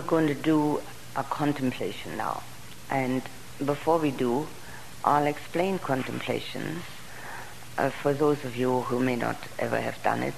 [0.00, 0.80] we're going to do
[1.14, 2.42] a contemplation now.
[2.88, 3.22] And
[3.62, 4.46] before we do,
[5.04, 6.82] I'll explain contemplations
[7.76, 10.34] uh, for those of you who may not ever have done it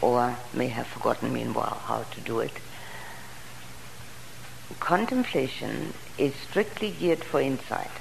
[0.00, 2.52] or may have forgotten meanwhile how to do it.
[4.80, 7.96] Contemplation is strictly geared for insight,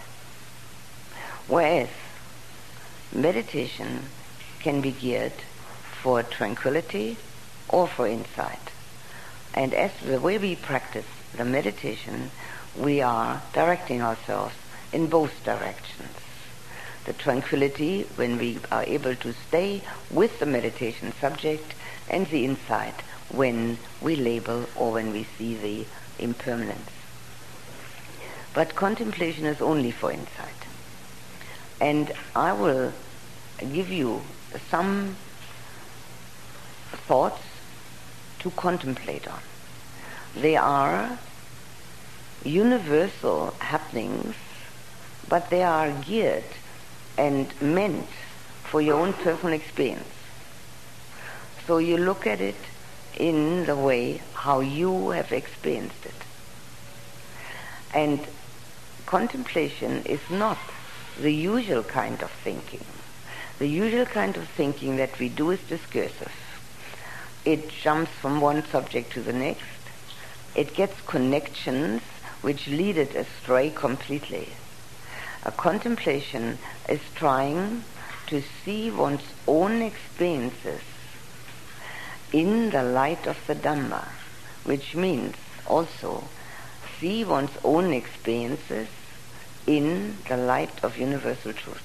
[1.47, 1.89] whereas
[3.13, 4.05] meditation
[4.59, 5.33] can be geared
[6.01, 7.17] for tranquility
[7.69, 8.72] or for insight.
[9.53, 12.31] And as the way we practice the meditation,
[12.75, 14.55] we are directing ourselves
[14.91, 16.09] in both directions.
[17.05, 21.73] The tranquility when we are able to stay with the meditation subject
[22.09, 25.85] and the insight when we label or when we see the
[26.23, 26.89] impermanence.
[28.53, 30.67] But contemplation is only for insight.
[31.81, 32.93] And I will
[33.59, 34.21] give you
[34.69, 35.15] some
[37.07, 37.41] thoughts
[38.43, 39.39] to contemplate on.
[40.35, 41.17] They are
[42.43, 44.35] universal happenings,
[45.27, 46.43] but they are geared
[47.17, 48.09] and meant
[48.63, 50.07] for your own personal experience.
[51.65, 52.57] So you look at it
[53.17, 56.13] in the way how you have experienced it.
[57.93, 58.19] And
[59.05, 60.57] contemplation is not
[61.21, 62.83] the usual kind of thinking.
[63.59, 66.31] The usual kind of thinking that we do is discursive.
[67.45, 69.63] It jumps from one subject to the next.
[70.55, 72.01] It gets connections
[72.41, 74.49] which lead it astray completely.
[75.43, 77.83] A contemplation is trying
[78.27, 80.81] to see one's own experiences
[82.31, 84.07] in the light of the Dhamma,
[84.63, 85.35] which means
[85.67, 86.23] also
[86.99, 88.87] see one's own experiences
[89.67, 91.83] in the light of universal truth.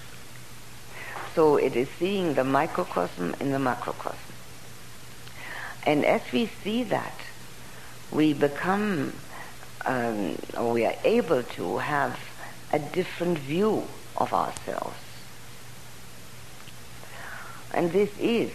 [1.35, 4.28] So it is seeing the microcosm in the macrocosm.
[5.87, 7.15] And as we see that,
[8.11, 9.13] we become,
[9.85, 12.19] um, or we are able to have
[12.73, 13.85] a different view
[14.17, 14.97] of ourselves.
[17.73, 18.51] And this is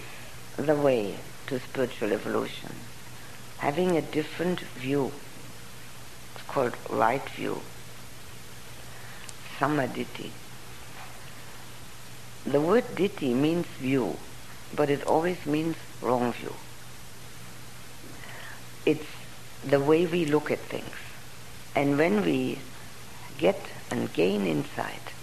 [0.58, 1.16] the way
[1.48, 2.72] to spiritual evolution.
[3.60, 5.12] Having a different view.
[6.36, 7.62] It's called right view.
[9.58, 10.32] Sammaditthi.
[12.46, 14.18] The word ditthi means view,
[14.76, 16.54] but it always means wrong view.
[18.86, 19.08] It's
[19.64, 20.96] the way we look at things.
[21.76, 22.60] And when we
[23.38, 25.14] get and gain insight,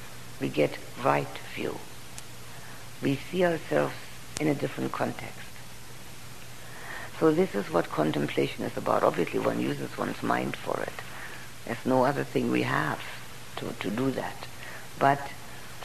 [0.41, 1.79] we get right view.
[3.03, 3.95] We see ourselves
[4.41, 5.39] in a different context.
[7.19, 9.03] So this is what contemplation is about.
[9.03, 10.93] Obviously one uses one's mind for it.
[11.67, 13.01] There's no other thing we have
[13.57, 14.47] to, to do that.
[14.99, 15.21] But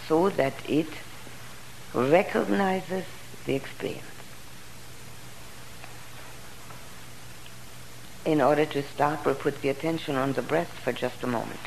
[0.07, 0.87] so that it
[1.93, 3.05] recognizes
[3.45, 4.14] the experience.
[8.25, 11.59] In order to start, we'll put the attention on the breath for just a moment.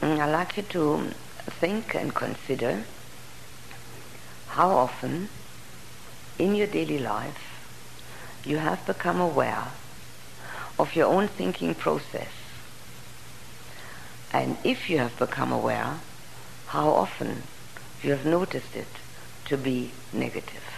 [0.00, 1.12] Mm, I'd like you to
[1.60, 2.84] think and consider
[4.48, 5.28] how often
[6.38, 7.60] in your daily life
[8.44, 9.72] you have become aware
[10.78, 12.32] of your own thinking process.
[14.32, 16.00] And if you have become aware,
[16.66, 17.42] how often
[18.02, 18.88] you have noticed it
[19.46, 20.75] to be negative.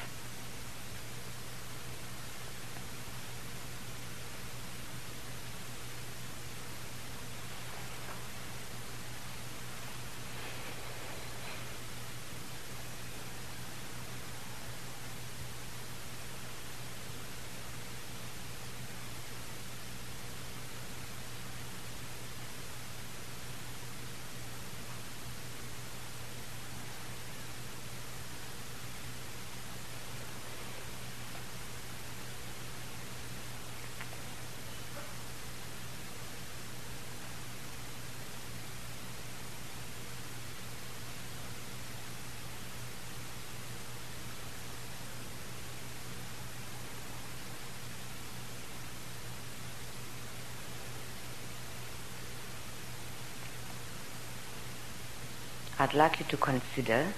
[55.88, 57.14] I'd like you to consider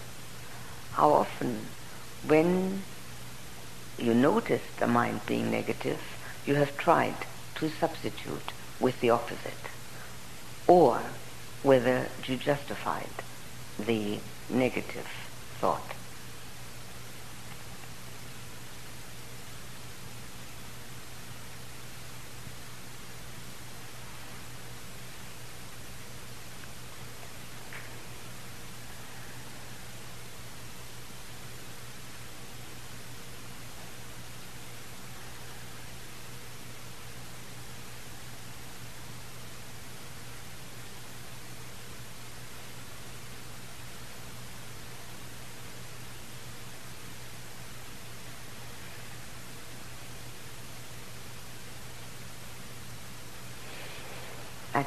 [0.93, 1.67] how often
[2.25, 2.85] when
[3.99, 5.99] you notice the mind being negative,
[6.47, 7.17] you have tried
[7.57, 9.71] to substitute with the opposite,
[10.69, 11.03] or
[11.65, 13.11] whether you justified
[13.77, 15.09] the negative
[15.61, 15.93] thought.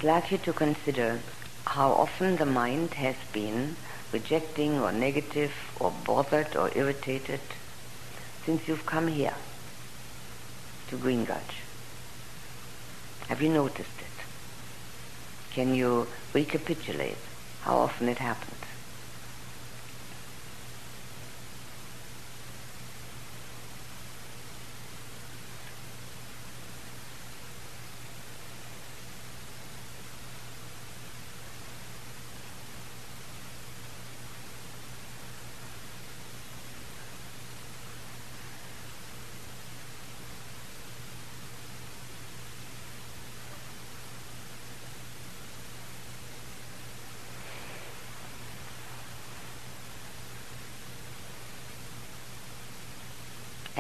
[0.04, 1.22] I'd like you to consider
[1.66, 3.78] how often the mind has been
[4.12, 7.40] rejecting or negative or bothered or irritated
[8.46, 9.34] since you've come here
[10.90, 11.56] to Green Gulch.
[13.30, 14.26] Have you noticed it?
[15.54, 17.24] Can you recapitulate
[17.62, 18.62] how often it happened?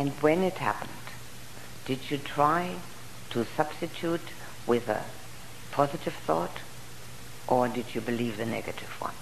[0.03, 1.07] And when it happened,
[1.85, 2.75] did you try
[3.29, 4.33] to substitute
[4.67, 5.05] with a
[5.71, 6.59] positive thought
[7.47, 9.12] or did you believe the negative one?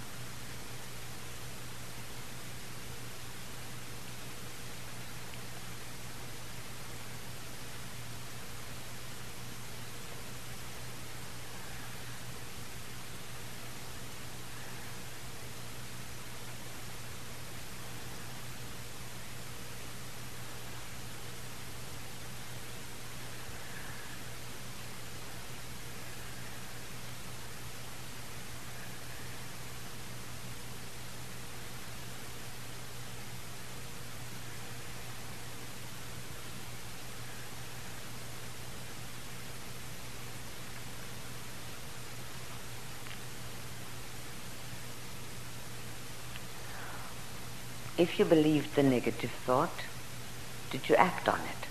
[48.01, 49.83] If you believed the negative thought,
[50.71, 51.70] did you act on it?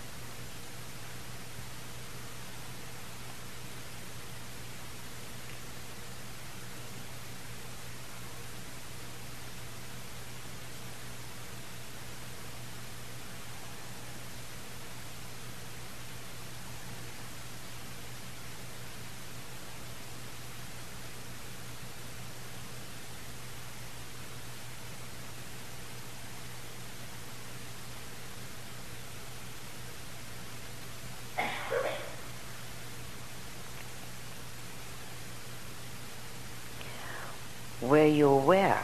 [37.81, 38.83] Were you aware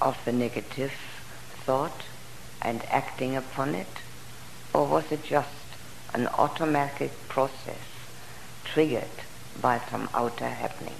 [0.00, 0.92] of the negative
[1.64, 2.02] thought
[2.62, 4.02] and acting upon it?
[4.74, 5.48] Or was it just
[6.12, 7.86] an automatic process
[8.64, 9.24] triggered
[9.62, 10.96] by some outer happening?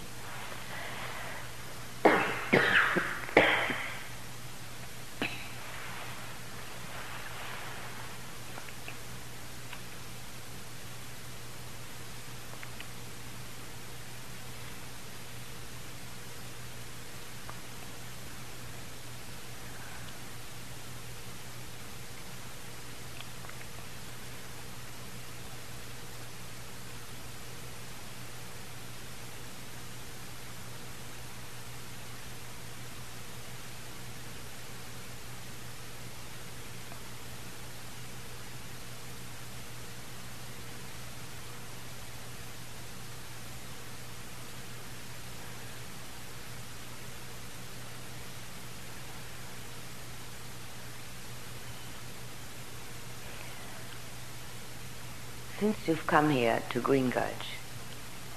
[55.71, 57.47] Since you've come here to Green Gulch,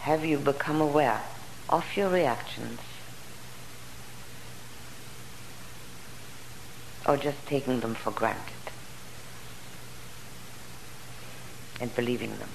[0.02, 1.24] have you become aware
[1.68, 2.80] of your reactions?
[7.08, 8.54] Or just taking them for granted
[11.82, 12.50] and believing them?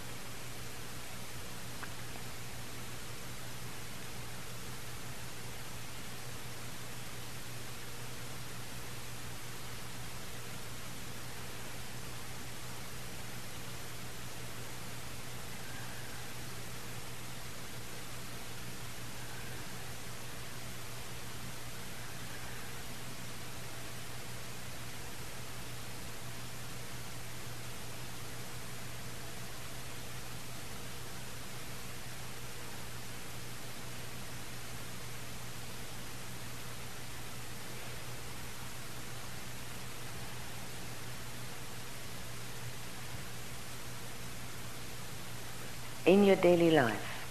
[46.29, 47.25] Your daily life,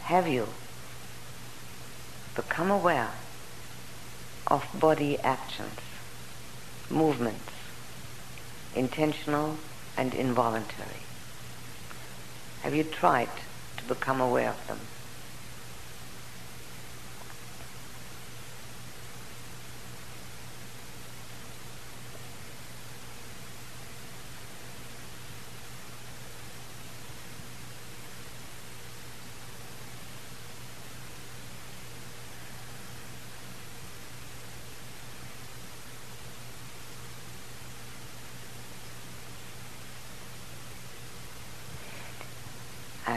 [0.00, 0.48] have you
[2.34, 3.12] become aware
[4.46, 5.78] of body actions,
[6.88, 7.52] movements,
[8.74, 9.58] intentional
[9.98, 11.02] and involuntary?
[12.62, 13.28] Have you tried
[13.76, 14.80] to become aware of them?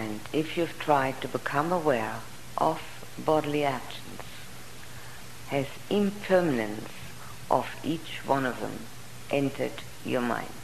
[0.03, 2.19] And if you've tried to become aware
[2.57, 2.81] of
[3.17, 4.19] bodily actions,
[5.47, 6.91] has impermanence
[7.49, 8.85] of each one of them
[9.29, 10.62] entered your mind?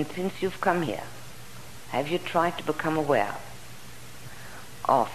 [0.00, 1.02] And since you've come here,
[1.88, 3.36] have you tried to become aware
[4.86, 5.10] of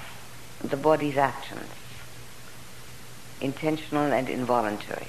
[0.63, 1.71] the body's actions,
[3.41, 5.07] intentional and involuntary?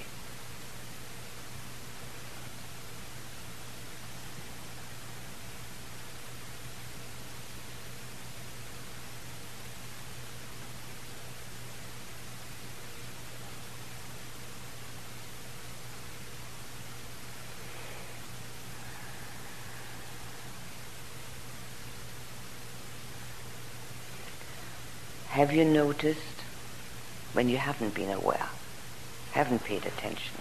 [25.46, 26.42] Have you noticed
[27.32, 28.48] when you haven't been aware,
[29.30, 30.38] haven't paid attention?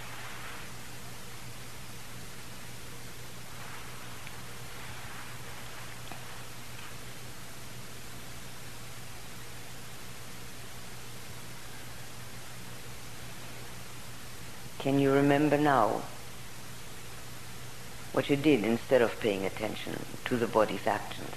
[14.79, 16.01] Can you remember now
[18.11, 21.35] what you did instead of paying attention to the body's actions?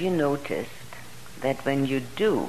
[0.00, 0.96] Have you noticed
[1.42, 2.48] that when you do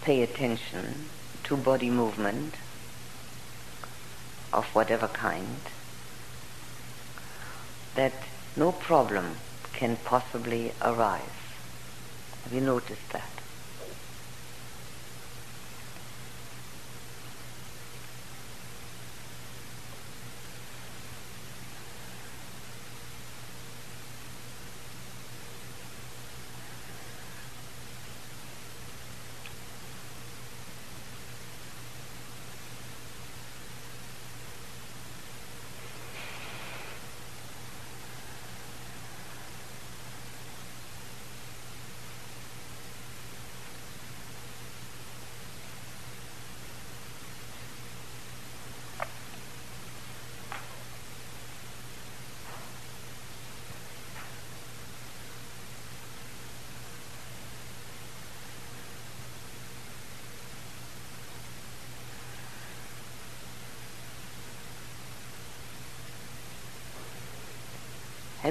[0.00, 1.08] pay attention
[1.44, 2.54] to body movement
[4.52, 5.60] of whatever kind,
[7.94, 8.14] that
[8.56, 9.36] no problem
[9.74, 11.38] can possibly arise?
[12.42, 13.41] Have you noticed that?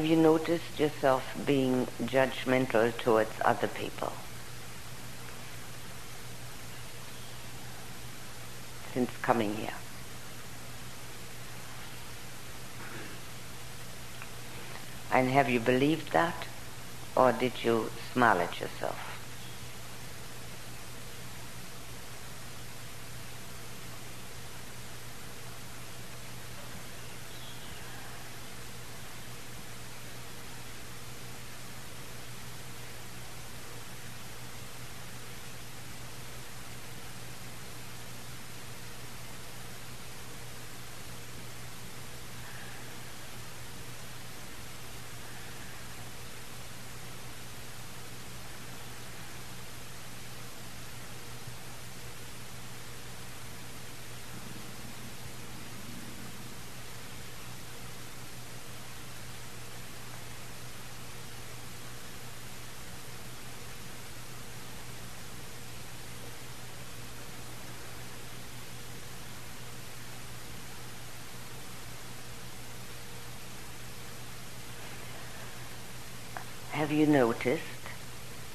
[0.01, 4.12] Have you noticed yourself being judgmental towards other people?
[8.96, 9.75] Since coming here.
[15.12, 16.48] And have you believed that?
[17.15, 19.11] Or did you smile at yourself?
[76.91, 77.86] Have you noticed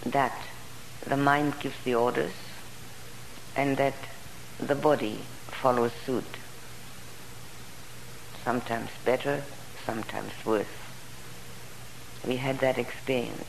[0.05, 0.37] that
[1.07, 2.35] the mind gives the orders
[3.57, 3.95] and that
[4.59, 5.21] the body
[5.63, 6.37] follows suit?
[8.45, 9.43] Sometimes better,
[9.87, 10.67] sometimes worse.
[12.27, 13.46] We had that experience.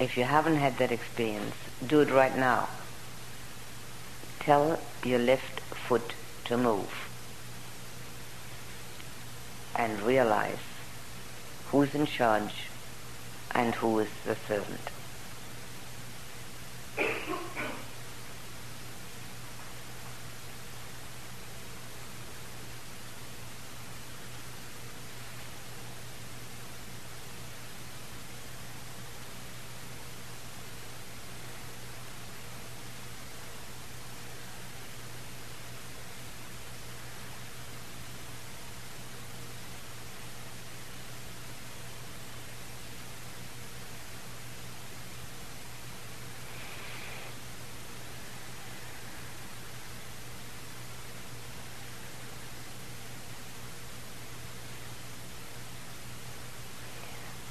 [0.00, 1.54] If you haven't had that experience,
[1.86, 2.70] do it right now.
[4.38, 6.14] Tell your left foot
[6.46, 6.90] to move
[9.76, 10.64] and realize
[11.70, 12.70] who's in charge
[13.50, 14.88] and who is the servant.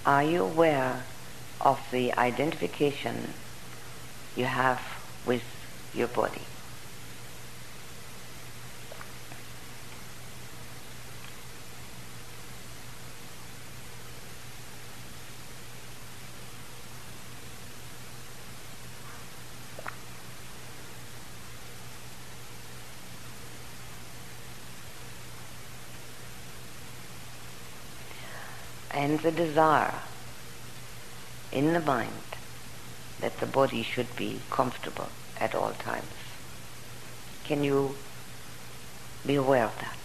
[0.10, 1.06] Are you aware
[1.62, 3.32] of the identification
[4.36, 4.82] you have
[5.24, 5.43] with
[5.93, 6.48] your body?
[29.21, 29.99] The desire
[31.51, 32.12] in the mind
[33.19, 36.05] that the body should be comfortable at all times.
[37.43, 37.95] Can you
[39.25, 39.95] be aware of that?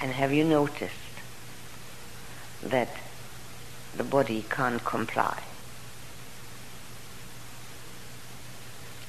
[0.00, 1.07] And have you noticed
[2.62, 2.88] that
[3.94, 5.42] the body can't comply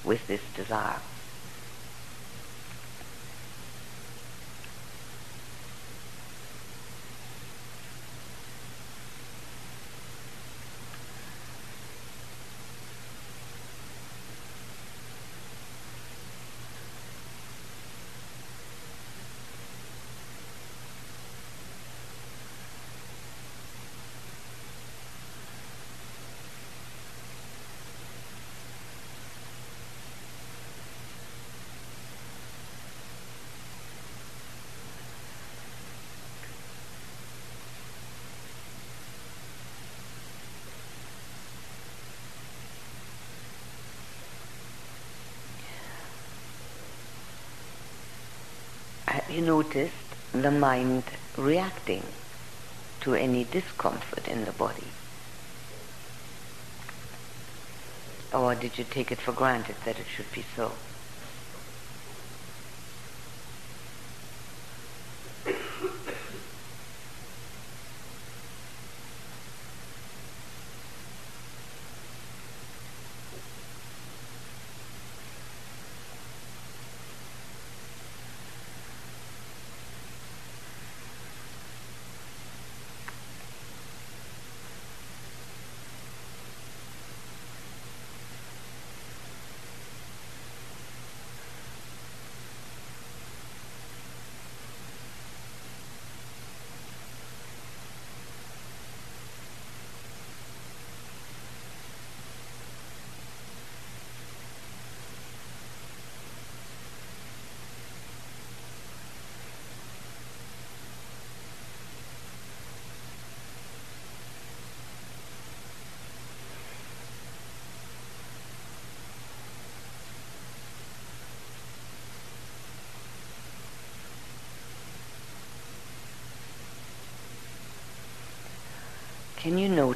[0.03, 1.01] with this desire.
[49.31, 49.93] You noticed
[50.31, 51.03] the mind
[51.37, 52.03] reacting
[53.01, 54.91] to any discomfort in the body?
[58.33, 60.71] Or did you take it for granted that it should be so?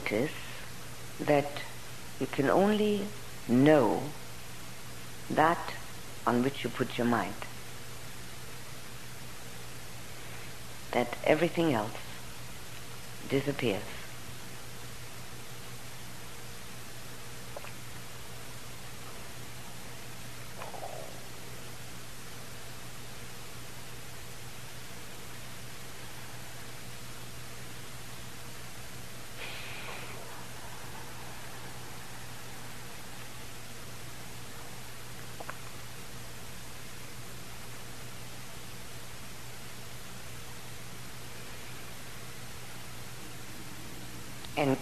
[0.04, 0.32] notice
[1.20, 1.62] that
[2.20, 3.08] you can only
[3.48, 4.02] know
[5.30, 5.74] that
[6.26, 7.34] on which you put your mind.
[10.92, 11.92] That everything else
[13.30, 14.03] disappears.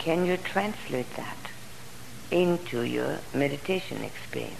[0.01, 1.37] Can you translate that
[2.31, 4.57] into your meditation experience?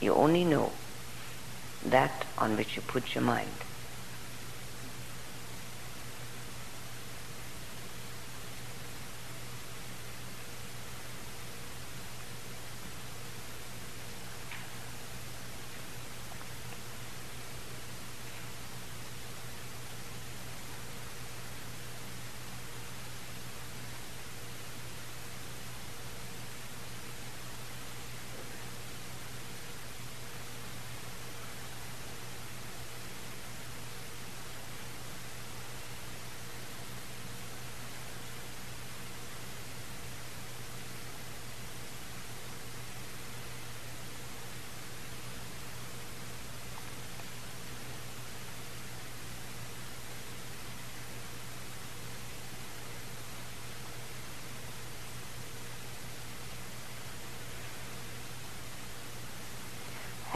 [0.00, 0.72] You only know
[1.84, 3.52] that on which you put your mind.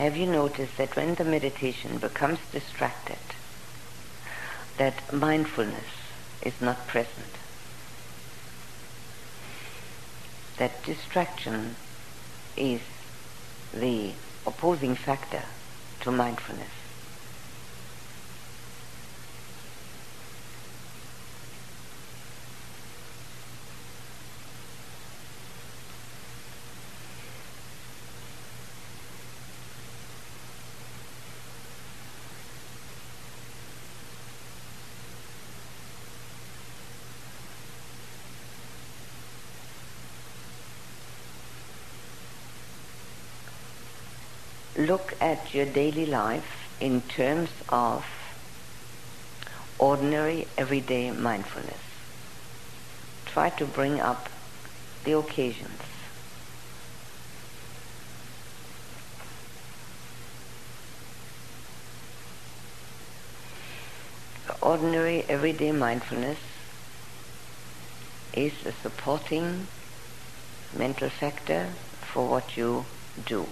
[0.03, 3.21] Have you noticed that when the meditation becomes distracted,
[4.77, 5.87] that mindfulness
[6.45, 7.39] is not present?
[10.59, 11.77] That distraction
[12.57, 12.81] is
[13.73, 15.45] the opposing factor
[16.01, 16.82] to mindfulness.
[45.55, 48.05] Your daily life in terms of
[49.79, 51.81] ordinary, everyday mindfulness.
[53.27, 54.29] Try to bring up
[55.05, 55.81] the occasions.
[64.63, 66.39] ordinary, everyday mindfulness
[68.33, 69.67] is a supporting
[70.77, 71.69] mental factor
[72.13, 72.85] for what you
[73.27, 73.47] do.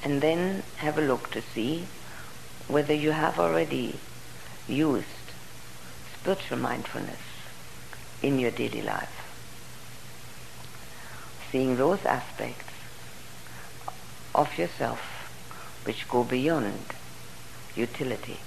[0.00, 1.86] and then have a look to see
[2.88, 4.00] whether you have already
[4.66, 5.28] used
[6.14, 7.20] spiritual mindfulness
[8.22, 9.12] in your daily life.
[11.52, 12.72] Seeing those aspects
[14.34, 15.00] of yourself
[15.84, 16.94] which go beyond
[17.76, 18.40] utility.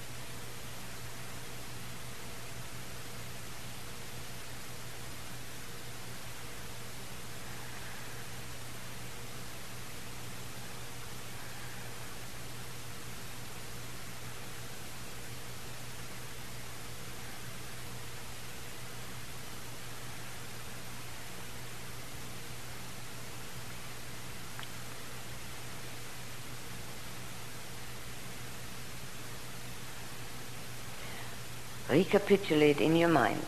[31.92, 33.46] Recapitulate in your mind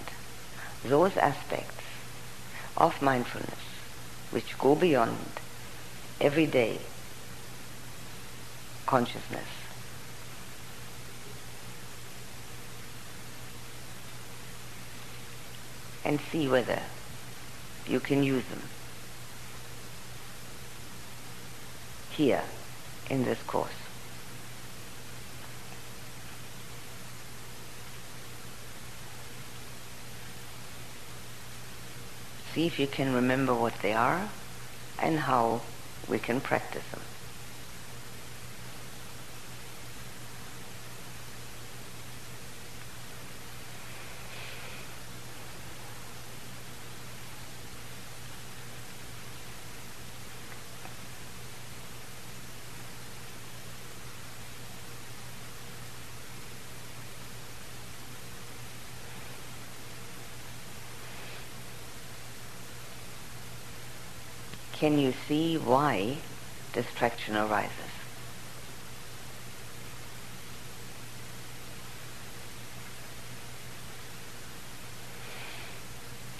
[0.83, 1.85] those aspects
[2.75, 3.63] of mindfulness
[4.31, 5.39] which go beyond
[6.19, 6.77] everyday
[8.85, 9.47] consciousness.
[16.05, 16.81] And see whether
[17.87, 18.63] you can use them
[22.11, 22.43] here
[23.09, 23.82] in this course.
[32.53, 34.31] See if you can remember what they are
[34.99, 35.61] and how
[36.07, 37.01] we can practice them.
[66.73, 67.71] Distraction arises?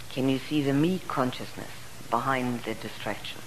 [0.10, 1.72] Can you see the me consciousness
[2.10, 3.42] behind the distraction?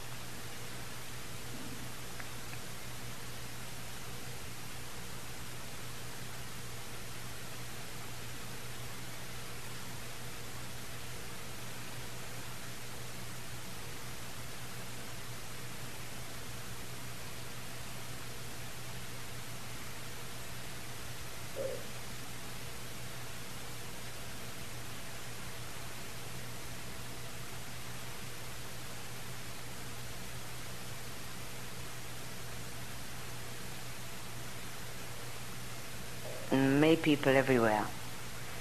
[36.96, 37.87] may people everywhere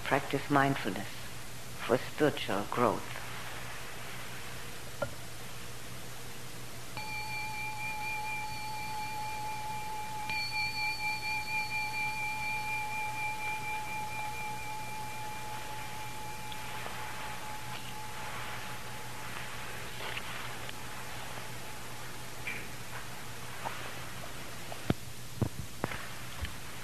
[0.03, 1.07] practice mindfulness
[1.83, 3.01] for spiritual growth.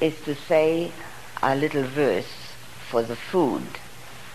[0.01, 0.91] is to say
[1.43, 2.53] a little verse
[2.89, 3.63] for the food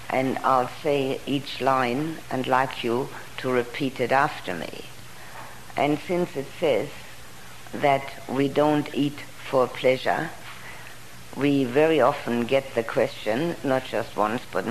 [0.09, 4.85] and I'll say each line and like you to repeat it after me.
[5.77, 6.89] And since it says
[7.73, 10.31] that we don't eat for pleasure,
[11.37, 14.65] we very often get the question, not just once, but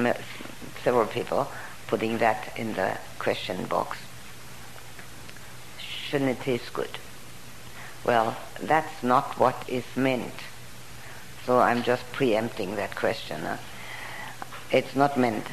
[0.84, 1.52] several people
[1.88, 3.98] putting that in the question box.
[5.80, 6.98] Shouldn't it taste good?
[8.04, 10.34] Well, that's not what is meant
[11.46, 13.42] so I'm just preempting that question.
[14.72, 15.46] It's not meant.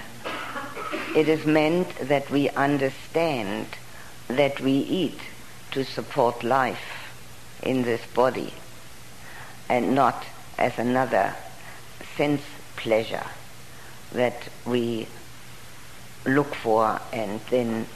[1.15, 3.67] It is meant that we understand
[4.29, 5.21] that we eat
[5.73, 7.13] to support life
[7.63, 8.55] in this body
[9.69, 10.25] and not
[10.59, 11.35] as another
[12.17, 12.43] sense
[12.77, 13.27] pleasure
[14.13, 15.07] that we
[16.25, 17.87] look for and then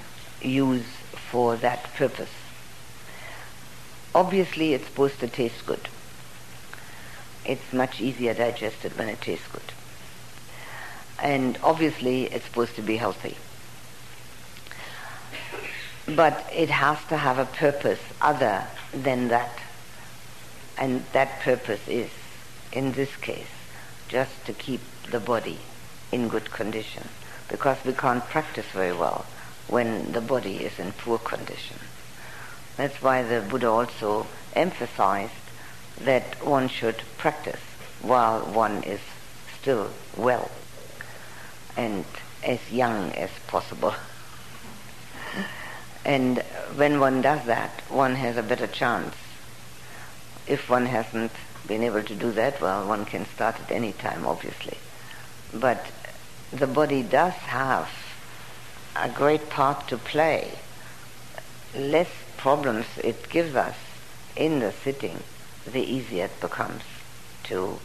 [0.42, 0.84] use
[1.30, 2.30] for that purpose.
[4.14, 5.88] Obviously, it's supposed to taste good
[7.46, 9.72] it's much easier digested when it tastes good.
[11.22, 13.36] And obviously, it's supposed to be healthy.
[16.06, 19.58] But it has to have a purpose other than that.
[20.78, 22.10] And that purpose is,
[22.72, 23.48] in this case,
[24.08, 24.80] just to keep
[25.10, 25.58] the body
[26.12, 27.08] in good condition.
[27.48, 29.24] Because we can't practice very well
[29.68, 31.78] when the body is in poor condition.
[32.76, 35.32] That's why the Buddha also emphasized
[36.00, 37.60] that one should practice
[38.02, 39.00] while one is
[39.60, 40.50] still well
[41.76, 42.04] and
[42.44, 43.94] as young as possible.
[46.04, 46.38] and
[46.74, 49.14] when one does that, one has a better chance.
[50.46, 51.32] If one hasn't
[51.66, 54.78] been able to do that, well, one can start at any time, obviously.
[55.52, 55.86] But
[56.52, 57.90] the body does have
[58.94, 60.52] a great part to play.
[61.74, 63.76] Less problems it gives us
[64.36, 65.22] in the sitting
[65.72, 66.82] the easier it becomes
[67.44, 67.78] to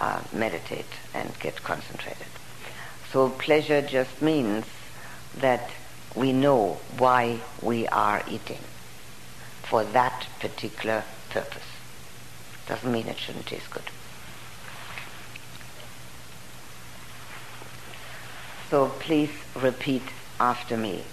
[0.00, 2.26] uh, meditate and get concentrated.
[3.12, 4.64] So pleasure just means
[5.36, 5.70] that
[6.14, 8.60] we know why we are eating
[9.62, 11.62] for that particular purpose.
[12.66, 13.90] Doesn't mean it shouldn't taste good.
[18.70, 20.02] So please repeat
[20.40, 21.04] after me.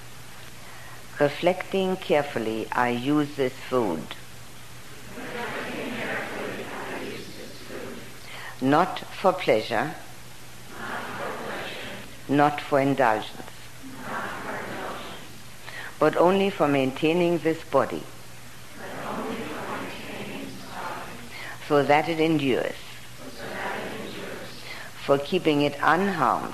[1.20, 4.16] Reflecting carefully, I use this food
[8.62, 9.96] not for pleasure,
[12.28, 13.52] not for, indulgence,
[15.98, 18.04] but only for maintaining this body,
[21.68, 22.76] so that it endures,
[25.06, 26.54] for keeping it unharmed,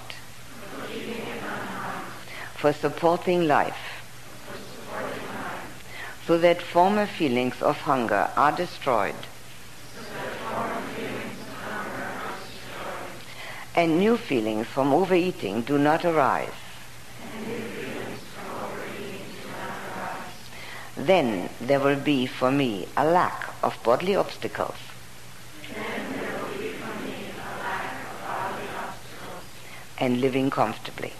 [2.55, 4.03] for supporting life,
[6.25, 9.15] so that former feelings of hunger are destroyed
[13.75, 16.49] and new feelings from overeating do not arise.
[20.95, 24.77] Then there will be for me a lack of bodily obstacles.
[29.97, 31.13] And living comfortably.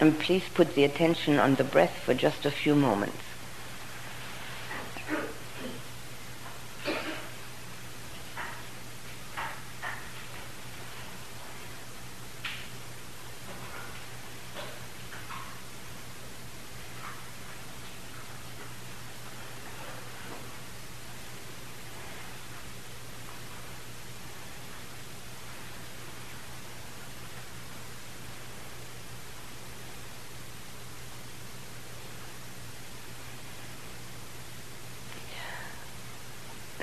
[0.00, 3.29] And please put the attention on the breath for just a few moments.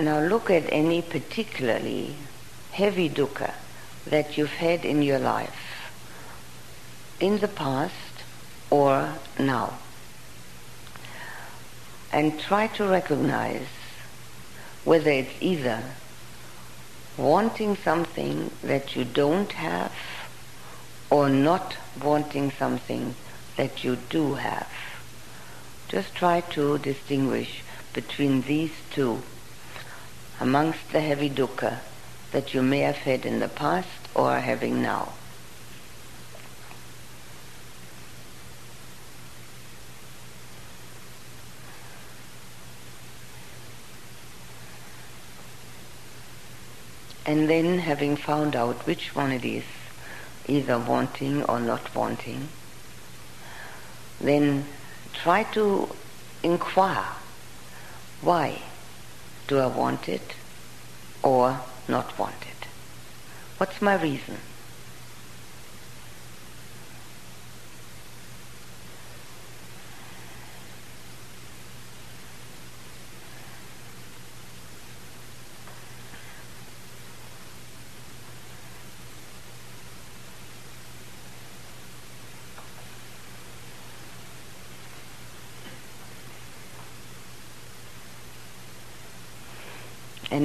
[0.08, 2.16] Now look at any particularly
[2.72, 3.54] heavy dukkha
[4.06, 5.92] that you've had in your life,
[7.20, 8.24] in the past
[8.70, 9.74] or now.
[12.14, 13.68] And try to recognize
[14.86, 15.84] whether it's either
[17.18, 19.92] wanting something that you don't have
[21.10, 23.14] or not wanting something
[23.58, 24.72] that you do have.
[25.90, 29.22] Just try to distinguish between these two
[30.40, 31.80] amongst the heavy dukkha
[32.32, 35.14] that you may have had in the past or are having now.
[47.26, 49.66] And then having found out which one it is,
[50.48, 52.48] either wanting or not wanting,
[54.22, 54.66] then
[55.14, 55.94] try to
[56.42, 57.12] inquire
[58.22, 58.62] why
[59.48, 60.36] do I want it
[61.24, 62.68] or not want it?
[63.58, 64.38] What's my reason?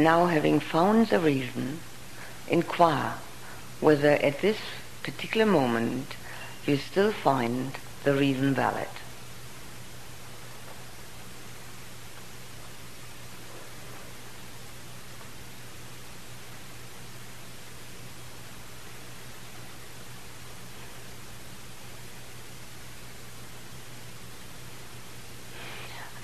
[0.03, 1.79] And now having found the reason,
[2.49, 3.19] inquire
[3.79, 4.57] whether at this
[5.05, 6.17] particular moment
[6.67, 7.71] you still find
[8.03, 8.89] the reason valid.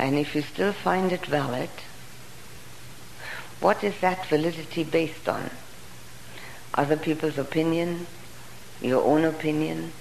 [0.00, 1.70] And if you still find it valid,
[3.60, 5.50] what is that validity based on?
[6.74, 8.06] Other people's opinion?
[8.80, 9.92] Your own opinion?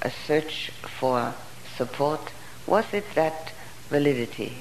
[0.00, 1.34] A search for
[1.76, 2.32] support?
[2.66, 3.52] Was it that
[3.90, 4.56] validity?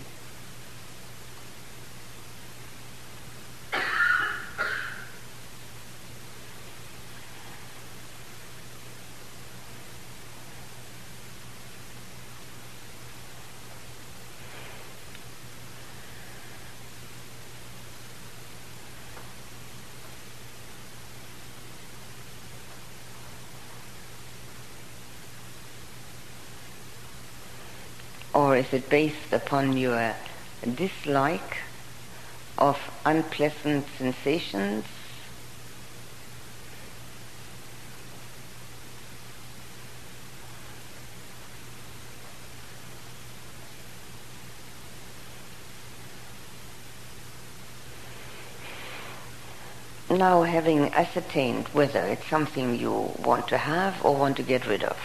[28.34, 30.16] Or is it based upon your
[30.76, 31.58] dislike
[32.58, 34.86] of unpleasant sensations?
[50.10, 54.84] Now having ascertained whether it's something you want to have or want to get rid
[54.84, 54.98] of,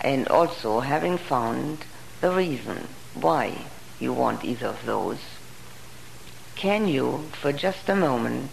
[0.00, 1.84] and also having found
[2.22, 3.52] the reason why
[3.98, 5.18] you want either of those,
[6.54, 8.52] can you, for just a moment,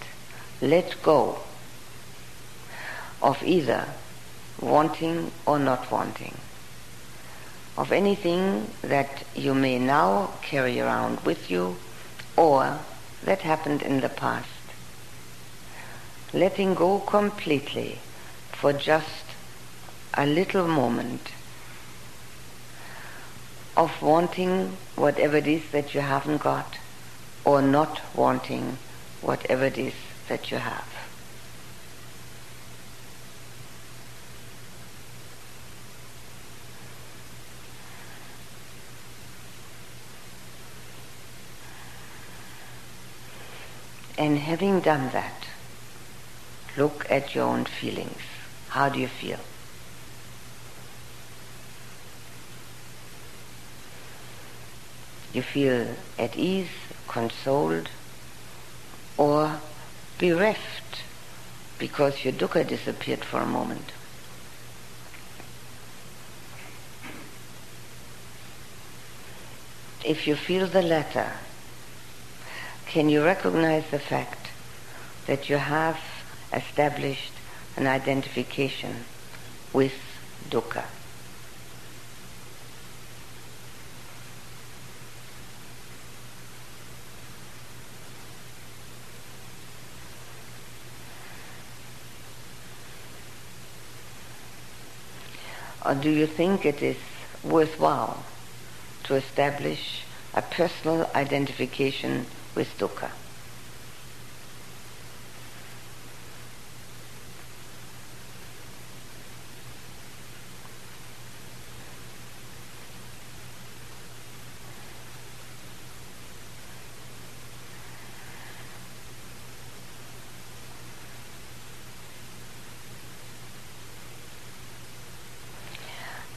[0.60, 1.40] let go
[3.22, 3.86] of either
[4.60, 6.36] wanting or not wanting,
[7.78, 11.78] of anything that you may now carry around with you
[12.36, 12.80] or
[13.24, 14.48] that happened in the past.
[16.34, 18.00] Letting go completely
[18.52, 19.26] for just
[20.16, 21.30] a little moment
[23.80, 26.78] of wanting whatever it is that you haven't got
[27.46, 28.78] or not wanting
[29.22, 29.94] whatever it is
[30.28, 30.84] that you have.
[44.18, 45.48] And having done that,
[46.76, 48.20] look at your own feelings.
[48.68, 49.40] How do you feel?
[55.34, 56.70] You feel at ease,
[57.08, 57.90] consoled,
[59.18, 59.60] or
[60.18, 61.04] bereft
[61.78, 63.92] because your dukkha disappeared for a moment.
[70.04, 71.34] If you feel the latter,
[72.88, 74.48] can you recognize the fact
[75.28, 76.00] that you have
[76.52, 77.34] established
[77.78, 79.06] an identification
[79.74, 79.94] with
[80.50, 80.86] dukkha?
[95.90, 96.98] Or do you think it is
[97.44, 98.24] worthwhile
[99.06, 100.04] to establish
[100.36, 103.10] a personal identification with dukkha.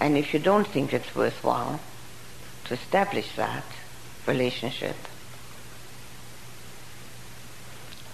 [0.03, 1.81] And if you don't think it's worthwhile
[2.65, 3.65] to establish that
[4.27, 4.97] relationship,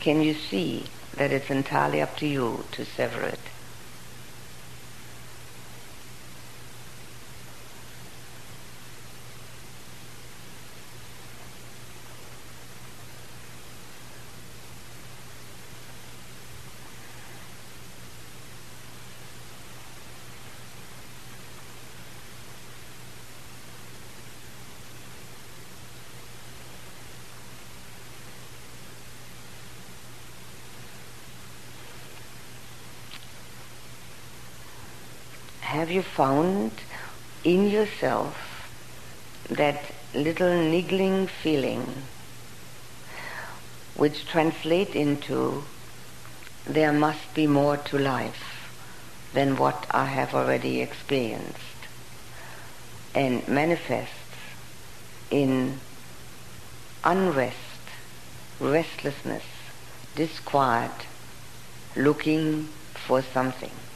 [0.01, 0.87] can you see
[1.19, 3.58] that it's entirely up to you to sever it?
[35.89, 36.71] Have you found
[37.45, 38.37] in yourself
[39.49, 39.81] that
[40.13, 41.83] little niggling feeling
[43.97, 45.65] which translate into
[46.67, 48.71] there must be more to life
[49.33, 51.81] than what I have already experienced
[53.15, 54.37] and manifests
[55.31, 55.81] in
[57.03, 57.81] unrest,
[58.61, 59.45] restlessness,
[60.15, 61.07] disquiet,
[61.97, 62.69] looking
[63.07, 63.88] for something.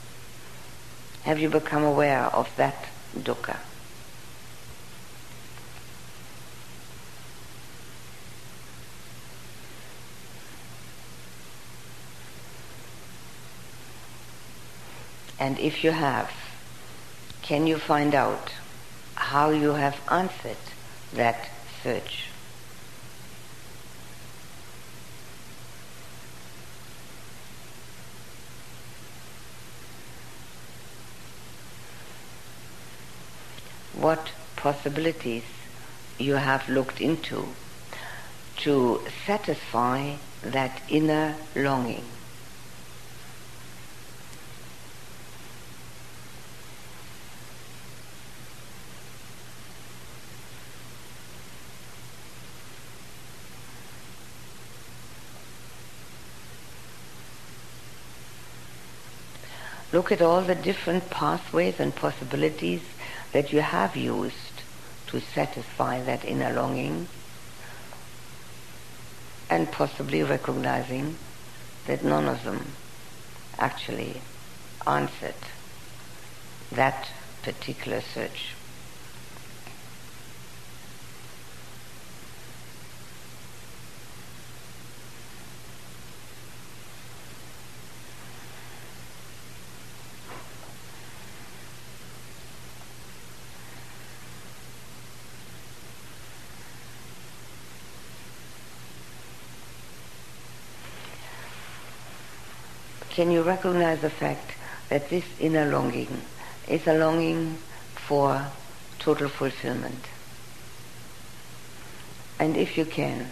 [1.23, 3.59] Have you become aware of that dukkha?
[15.39, 16.31] And if you have,
[17.43, 18.53] can you find out
[19.15, 20.65] how you have answered
[21.15, 21.51] that
[21.83, 22.32] search?
[34.03, 35.45] What possibilities
[36.19, 37.47] you have looked into
[38.57, 42.05] to satisfy that inner longing.
[59.93, 62.81] Look at all the different pathways and possibilities
[63.33, 64.63] that you have used
[65.07, 67.09] to satisfy that inner longing
[69.51, 71.17] and possibly recognizing
[71.87, 72.65] that none of them
[73.59, 74.23] actually
[74.87, 75.35] answered
[76.73, 77.09] that
[77.43, 78.55] particular search.
[103.23, 104.51] Can you recognize the fact
[104.89, 106.23] that this inner longing
[106.67, 107.57] is a longing
[107.95, 108.49] for
[108.99, 110.09] total fulfillment?
[112.41, 113.29] And if you can,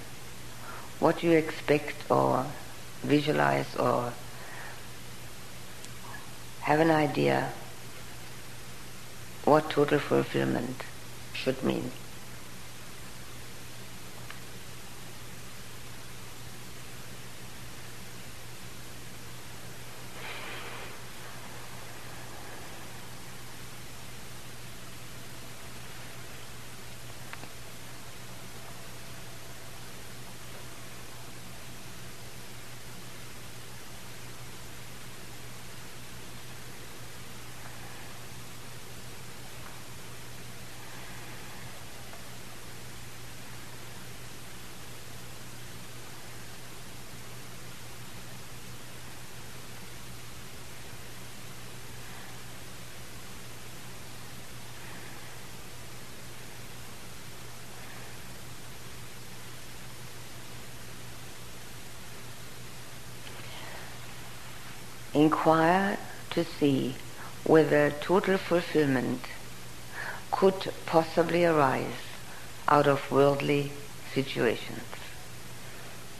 [1.00, 2.46] what you expect or
[3.02, 4.12] visualize or
[6.60, 7.52] have an idea
[9.44, 10.84] what total fulfillment
[11.32, 11.90] should mean.
[65.20, 65.98] Inquire
[66.30, 66.94] to see
[67.44, 69.20] whether total fulfillment
[70.30, 72.02] could possibly arise
[72.68, 73.72] out of worldly
[74.14, 74.88] situations,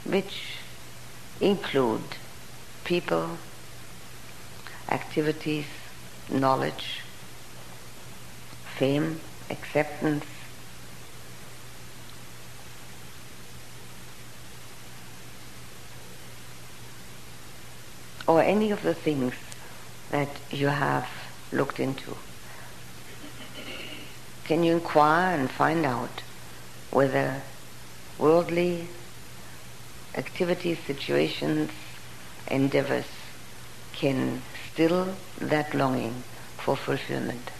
[0.03, 0.57] which
[1.39, 2.03] include
[2.83, 3.37] people,
[4.89, 5.65] activities,
[6.29, 7.01] knowledge,
[8.77, 10.25] fame, acceptance,
[18.41, 19.33] any of the things
[20.09, 21.07] that you have
[21.51, 22.15] looked into?
[24.45, 26.21] Can you inquire and find out
[26.91, 27.41] whether
[28.19, 28.87] worldly
[30.15, 31.71] activities, situations,
[32.47, 33.05] endeavors
[33.93, 36.23] can still that longing
[36.57, 37.51] for fulfillment?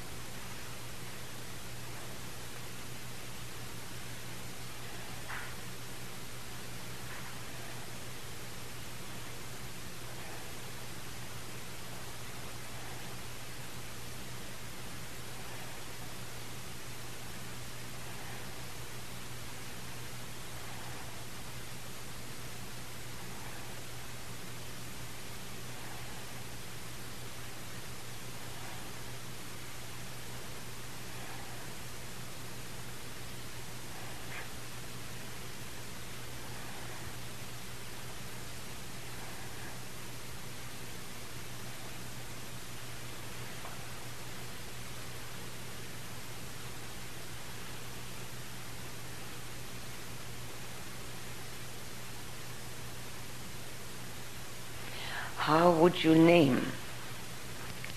[55.41, 55.71] how
[56.03, 56.71] you name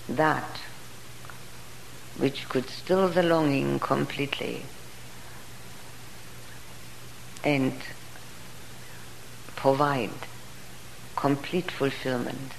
[0.07, 0.59] that
[2.17, 4.63] which could still the longing completely
[7.43, 7.73] and
[9.55, 10.11] provide
[11.15, 12.53] complete fulfillment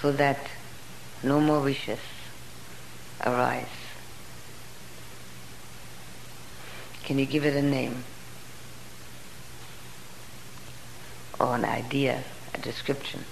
[0.00, 0.38] so that
[1.22, 2.00] no more wishes
[3.24, 3.66] arise.
[7.04, 8.04] Can you give it a name
[11.38, 12.22] or an idea?
[12.54, 13.24] a description.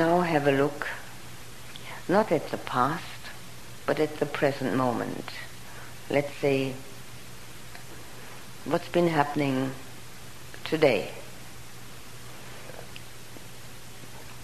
[0.00, 0.88] Now have a look,
[2.08, 3.20] not at the past,
[3.84, 5.26] but at the present moment.
[6.08, 6.72] Let's say
[8.64, 9.72] what's been happening
[10.64, 11.10] today.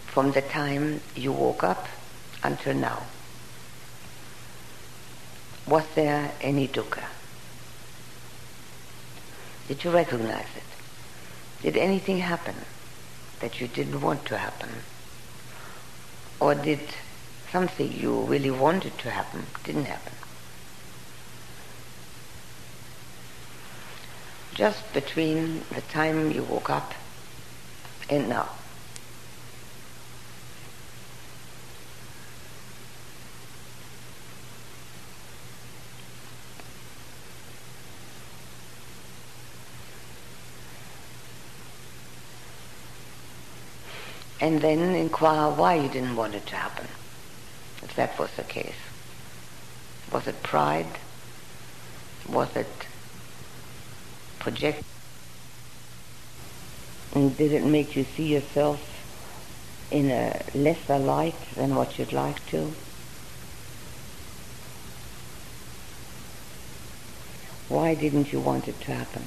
[0.08, 1.88] From the time you woke up
[2.42, 3.04] until now.
[5.66, 7.06] Was there any dukkha?
[9.68, 11.62] Did you recognize it?
[11.62, 12.56] Did anything happen
[13.40, 14.68] that you didn't want to happen?
[16.40, 16.80] Or did
[17.50, 20.12] something you really wanted to happen didn't happen?
[24.54, 26.94] Just between the time you woke up
[28.08, 28.48] and now.
[44.46, 46.86] And then inquire why you didn't want it to happen,
[47.82, 48.80] if that was the case.
[50.12, 50.86] Was it pride?
[52.28, 52.86] Was it
[54.38, 54.84] project?
[57.12, 58.80] And did it make you see yourself
[59.90, 62.72] in a lesser light than what you'd like to?
[67.68, 69.24] Why didn't you want it to happen?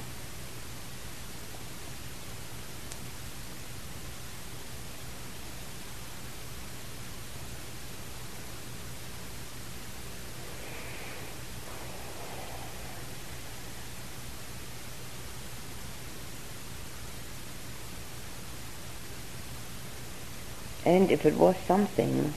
[20.89, 22.33] And if it was something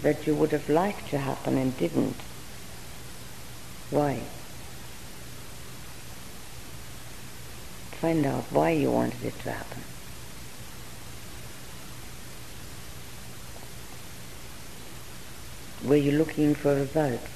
[0.00, 2.14] that you would have liked to happen and didn't,
[3.90, 4.20] why?
[8.00, 9.82] Find out why you wanted it to happen.
[15.84, 17.26] Were you looking for results,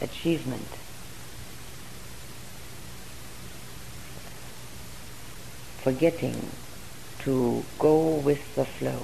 [0.00, 0.68] achievement?
[5.82, 6.48] Forgetting
[7.24, 9.02] to go with the flow.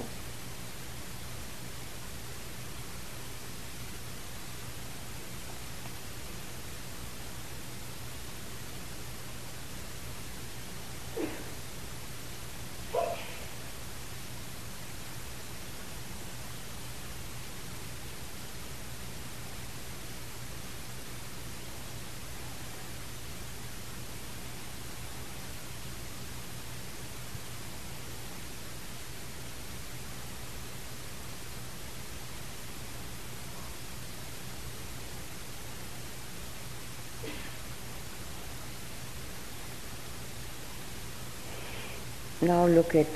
[42.50, 43.06] Now look at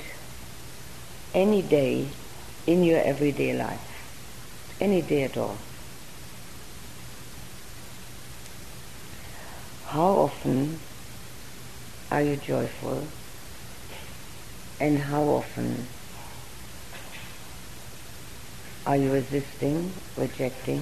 [1.33, 2.07] any day
[2.65, 3.87] in your everyday life,
[4.79, 5.57] any day at all.
[9.87, 10.79] How often
[12.11, 13.05] are you joyful
[14.79, 15.85] and how often
[18.85, 20.81] are you resisting, rejecting,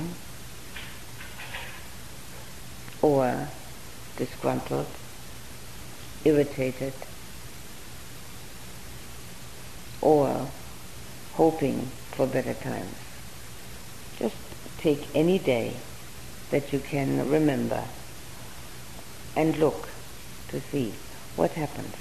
[3.02, 3.50] or
[4.18, 4.94] disgruntled,
[6.24, 6.94] irritated,
[10.04, 10.50] or
[11.36, 12.96] hoping for better times.
[14.20, 14.36] Just
[14.78, 15.78] take any day
[16.52, 17.86] that you can remember
[19.36, 19.88] and look
[20.50, 20.94] to see
[21.38, 21.96] what happens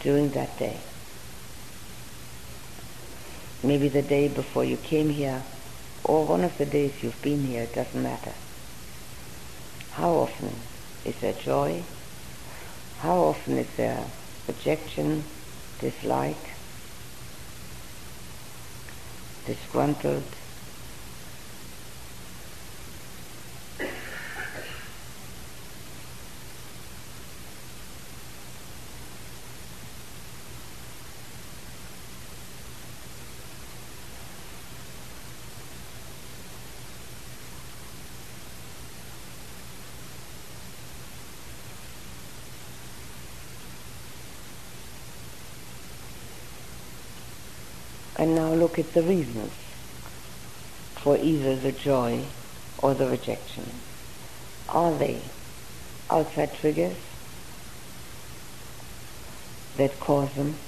[0.00, 0.78] during that day.
[3.62, 5.42] Maybe the day before you came here
[6.04, 8.34] or one of the days you've been here, it doesn't matter.
[9.92, 10.52] How often
[11.04, 11.84] is there joy?
[12.98, 14.04] How often is there
[14.48, 15.24] rejection,
[15.78, 16.55] dislike,
[19.46, 20.24] disgruntled,
[48.18, 49.52] And now at the reasons
[51.02, 52.26] for either the joy
[52.78, 53.80] or the rejection.
[54.68, 55.22] Are they
[56.10, 56.96] outside triggers
[59.76, 60.58] that cause them?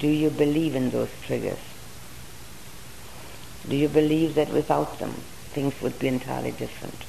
[0.00, 1.58] Do you believe in those triggers?
[3.68, 5.12] Do you believe that without them
[5.52, 7.04] things would be entirely different?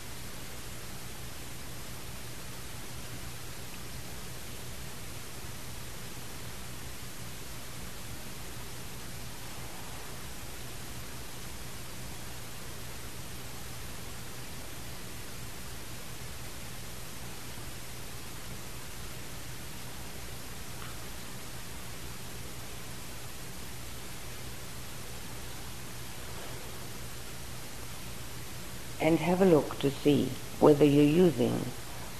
[29.02, 31.60] and have a look to see whether you're using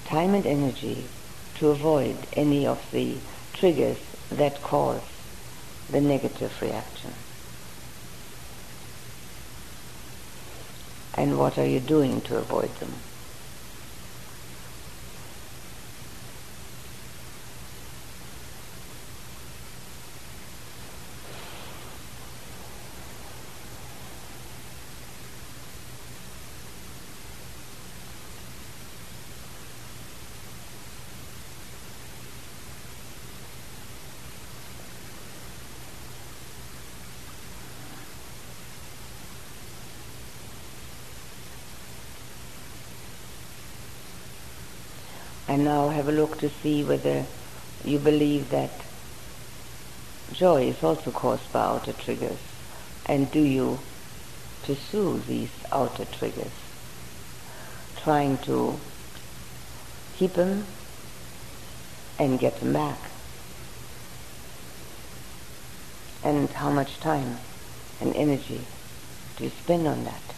[0.04, 1.08] time and energy
[1.54, 3.16] to avoid any of the
[3.54, 3.98] triggers
[4.30, 5.02] that cause
[5.88, 7.12] the negative reaction.
[11.14, 12.94] And what are you doing to avoid them?
[45.62, 47.24] Now have a look to see whether
[47.84, 48.72] you believe that
[50.32, 52.40] joy is also caused by outer triggers.
[53.06, 53.78] And do you
[54.64, 56.50] pursue these outer triggers,
[58.02, 58.80] trying to
[60.16, 60.64] keep them
[62.18, 62.98] and get them back?
[66.24, 67.38] And how much time
[68.00, 68.62] and energy
[69.36, 70.34] do you spend on that?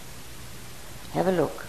[1.13, 1.65] Have a look.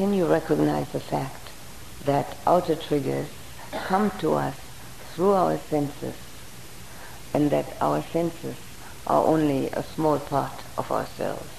[0.00, 1.50] can you recognize the fact
[2.04, 3.26] that outer triggers
[3.72, 4.56] come to us
[5.12, 6.14] through our senses
[7.34, 8.56] and that our senses
[9.08, 11.50] are only a small part of ourselves?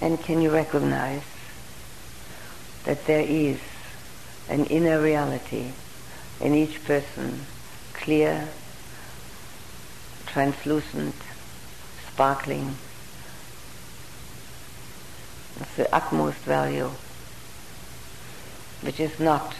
[0.00, 1.22] And can you recognize
[2.84, 3.58] that there is
[4.48, 5.72] an inner reality
[6.40, 7.40] in each person,
[7.92, 8.48] clear,
[10.26, 11.14] translucent,
[12.10, 12.74] sparkling.
[15.60, 16.90] It's the utmost value,
[18.80, 19.54] which is not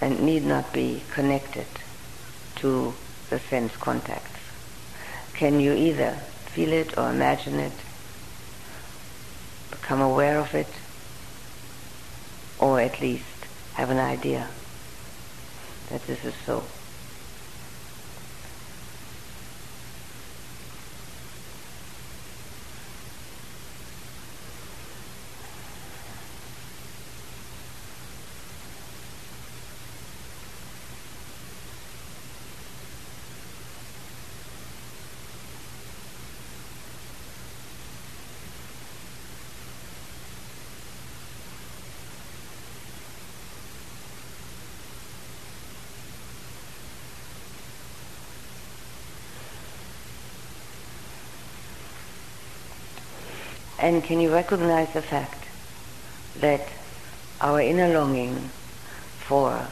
[0.00, 1.66] and need not be connected
[2.56, 2.94] to
[3.28, 4.38] the sense contacts.
[5.34, 6.12] Can you either
[6.46, 7.72] feel it or imagine it,
[9.90, 10.72] become aware of it,
[12.60, 13.24] or at least
[13.72, 14.48] have an idea
[15.88, 16.62] that this is so?
[53.80, 55.42] And can you recognize the fact
[56.38, 56.60] that
[57.40, 58.50] our inner longing
[59.18, 59.68] for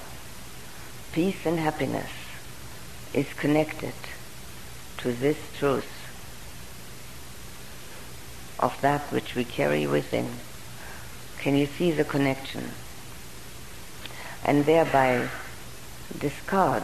[1.13, 2.11] peace and happiness
[3.13, 3.93] is connected
[4.99, 5.93] to this truth
[8.59, 10.31] of that which we carry within?
[11.39, 12.71] Can you see the connection?
[14.43, 15.29] And thereby
[16.19, 16.83] discard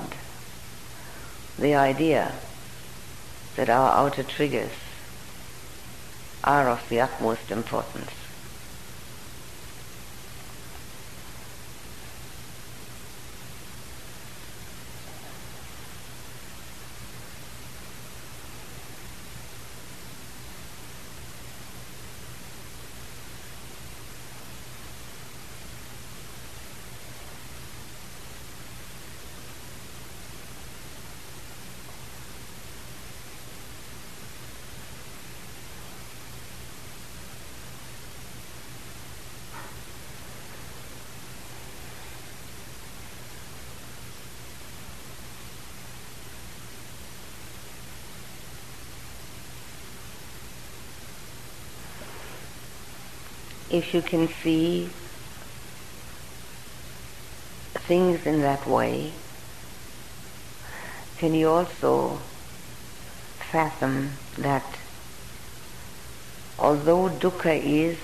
[1.59, 2.33] the idea
[3.57, 4.84] that our outer triggers
[6.45, 8.24] are of the utmost importance.
[53.75, 54.89] If you can see
[57.89, 59.11] things in that way,
[61.19, 62.21] can you also
[63.51, 64.79] fathom that
[66.57, 67.99] although dukkha is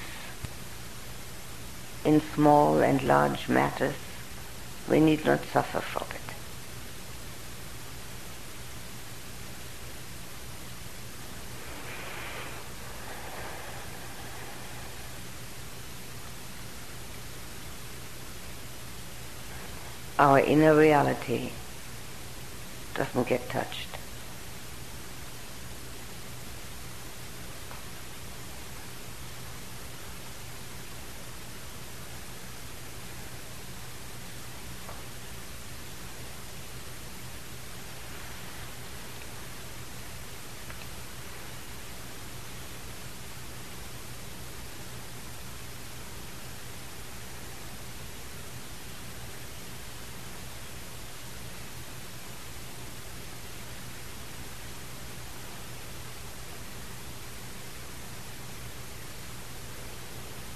[2.05, 3.95] in small and large matters,
[4.89, 6.30] we need not suffer from it.
[20.21, 21.51] Our inner reality
[22.93, 24.00] doesn't get touched.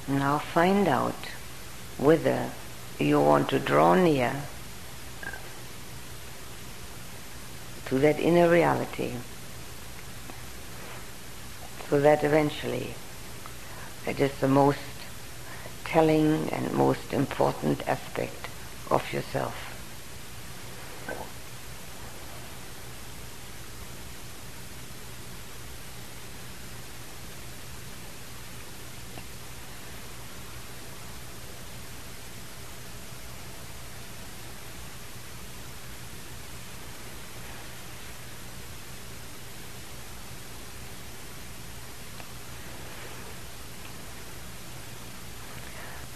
[0.06, 1.16] Now find out
[1.96, 2.50] whether
[2.98, 4.42] you want to draw near
[7.86, 9.14] to that inner reality
[11.88, 12.94] so that eventually
[14.06, 14.78] it is the most
[15.84, 18.48] telling and most important aspect
[18.90, 19.74] of yourself.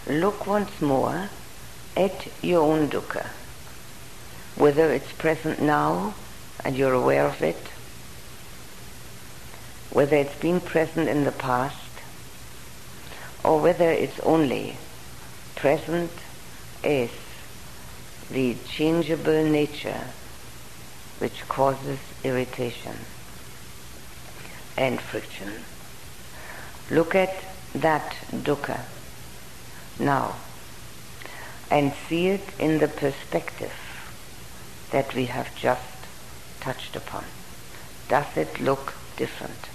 [0.08, 1.28] look once more
[1.94, 3.26] at your own dukkha,
[4.56, 6.14] whether it's present now
[6.64, 7.68] and you're aware of it,
[9.90, 11.92] whether it's been present in the past,
[13.44, 14.76] or whether it's only
[15.54, 16.10] present
[16.82, 17.10] as
[18.30, 20.04] the changeable nature
[21.18, 22.96] which causes irritation
[24.76, 25.52] and friction.
[26.90, 27.34] Look at
[27.74, 28.80] that dukkha
[29.98, 30.36] now
[31.70, 33.72] and see it in the perspective
[34.90, 35.82] that we have just
[36.60, 37.24] touched upon.
[38.08, 39.68] Does it look different?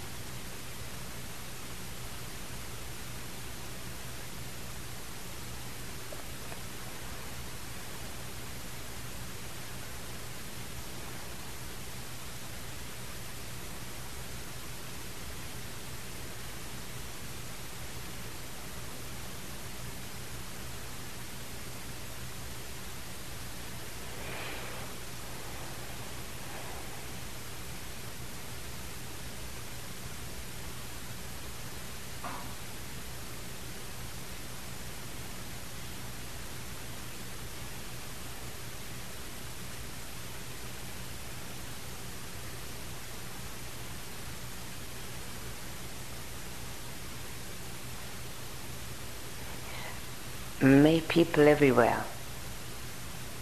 [50.64, 52.04] may people everywhere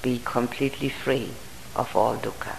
[0.01, 1.31] be completely free
[1.73, 2.57] of all dukkha.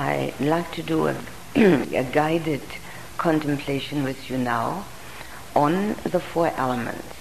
[0.00, 0.40] I'd
[0.72, 1.16] to do a,
[1.56, 2.62] a guided
[3.16, 4.84] contemplation with you now
[5.54, 7.16] on the four elements.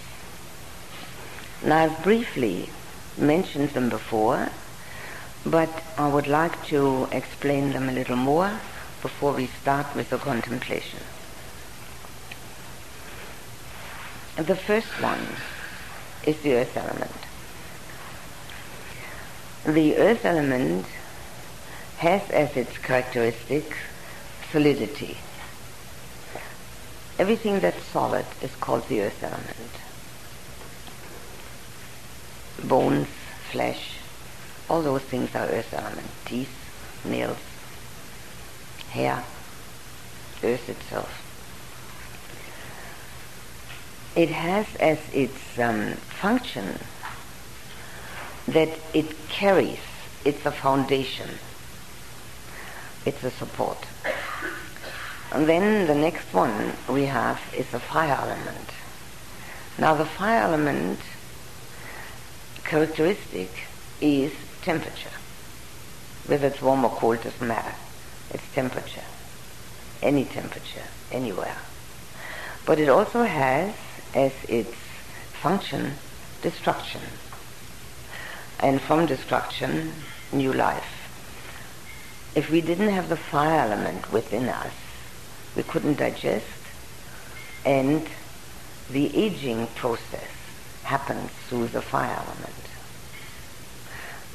[1.64, 2.70] Now, I've briefly
[3.18, 4.50] mentioned them before,
[5.46, 8.60] but I would like to explain them a little more
[9.02, 11.00] before we start with the contemplation.
[14.38, 15.28] The first one
[16.24, 17.12] is the earth element.
[19.66, 20.86] The earth element
[22.00, 23.76] has as its characteristic
[24.54, 25.18] solidity.
[27.20, 29.74] Everything that's solid is called the earth element.
[32.64, 33.10] Bones,
[33.52, 33.98] flesh,
[34.70, 36.08] all those things are earth element.
[36.24, 36.56] Teeth,
[37.04, 37.38] nails,
[38.92, 39.26] hair,
[40.42, 41.26] earth itself.
[44.16, 46.80] It has as its um, function
[48.48, 49.80] that it carries,
[50.24, 51.30] it's a foundation
[53.10, 53.88] it's a support.
[55.32, 58.70] And then the next one we have is the fire element.
[59.80, 61.00] Now the fire element
[62.64, 63.50] characteristic
[64.00, 64.32] is
[64.62, 65.16] temperature.
[66.28, 67.74] Whether it's warm or cold doesn't matter.
[68.30, 69.08] It's temperature.
[70.04, 71.58] Any temperature, anywhere.
[72.68, 73.74] But it also has
[74.14, 74.76] as its
[75.42, 75.94] function
[76.44, 77.02] destruction.
[78.60, 79.94] And from destruction,
[80.32, 80.99] new life
[82.36, 84.74] if we didn't have the fire element within us,
[85.56, 86.46] we couldn't digest,
[87.66, 88.08] and
[88.90, 90.30] the aging process
[90.84, 92.54] happens through the fire element.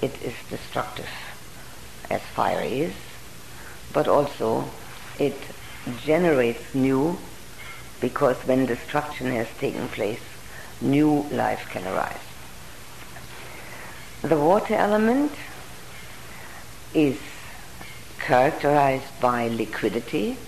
[0.03, 1.09] It is destructive,
[2.11, 2.92] as fire is,
[3.92, 4.70] but also
[5.18, 5.36] it
[6.05, 7.18] generates new,
[8.01, 10.20] because when destruction has taken place,
[10.80, 12.18] new life can arise.
[14.22, 15.32] The water element
[16.92, 17.18] is
[18.25, 20.39] characterized by liquidity,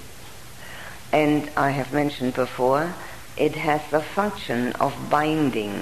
[1.13, 2.95] and I have mentioned before,
[3.37, 5.75] it has the function of binding.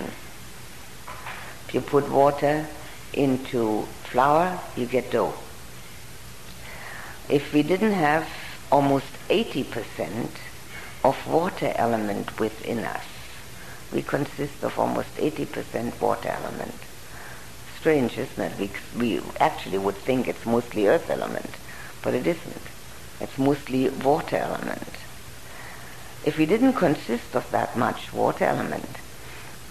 [1.69, 2.67] If you put water
[3.13, 5.35] into flour, you get dough.
[7.29, 8.29] If we didn't have
[8.73, 10.31] almost 80%
[11.05, 13.05] of water element within us,
[13.93, 16.75] we consist of almost 80% water element.
[17.79, 18.59] Strange, isn't it?
[18.59, 21.55] We, we actually would think it's mostly earth element
[22.05, 22.63] but it isn't.
[23.21, 24.93] It's mostly water element.
[26.25, 28.99] If we didn't consist of that much water element,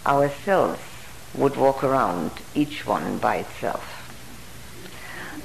[0.06, 0.80] our cells
[1.36, 4.00] would walk around, each one by itself.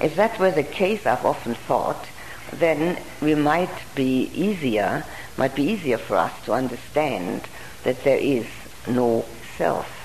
[0.01, 2.07] If that were the case, I've often thought,
[2.51, 5.05] then we might be easier,
[5.37, 7.43] might be easier for us to understand
[7.83, 8.47] that there is
[8.87, 9.25] no
[9.57, 9.95] self.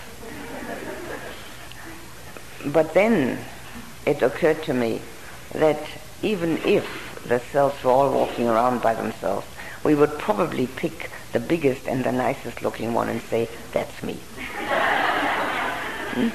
[2.66, 3.39] But then
[4.05, 5.01] it occurred to me
[5.53, 5.80] that
[6.25, 9.47] even if the cells were all walking around by themselves,
[9.85, 14.14] we would probably pick the biggest and the nicest looking one and say, that's me.
[16.14, 16.29] hmm?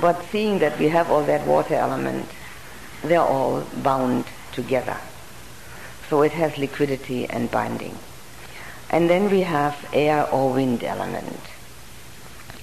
[0.00, 2.26] But seeing that we have all that water element,
[3.02, 4.96] they're all bound together.
[6.08, 7.98] So it has liquidity and binding.
[8.88, 11.40] And then we have air or wind element.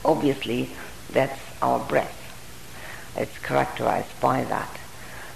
[0.03, 0.69] Obviously,
[1.11, 2.13] that's our breath.
[3.15, 4.76] It's characterized by that.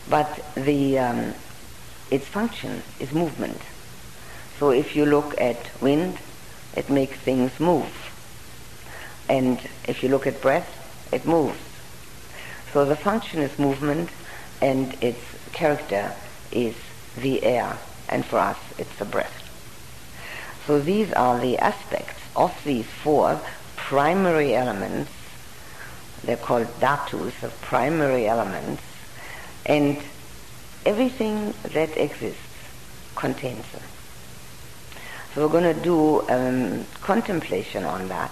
[0.09, 1.33] But the, um,
[2.09, 3.61] its function is movement.
[4.59, 6.17] So if you look at wind,
[6.75, 8.11] it makes things move.
[9.27, 10.69] And if you look at breath,
[11.11, 11.59] it moves.
[12.73, 14.09] So the function is movement
[14.61, 15.21] and its
[15.51, 16.13] character
[16.51, 16.75] is
[17.17, 17.77] the air.
[18.07, 19.37] And for us, it's the breath.
[20.67, 23.41] So these are the aspects of these four
[23.75, 25.11] primary elements.
[26.23, 28.83] They're called dhatus, the primary elements.
[29.65, 29.97] And
[30.85, 32.39] everything that exists
[33.15, 33.83] contains them.
[35.33, 38.31] So we're going to do um, contemplation on that,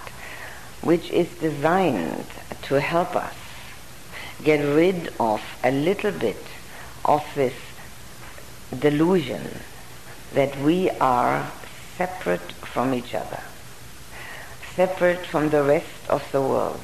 [0.82, 2.26] which is designed
[2.62, 3.34] to help us
[4.44, 6.44] get rid of a little bit
[7.04, 7.54] of this
[8.78, 9.42] delusion
[10.34, 11.50] that we are
[11.96, 13.40] separate from each other,
[14.74, 16.80] separate from the rest of the world,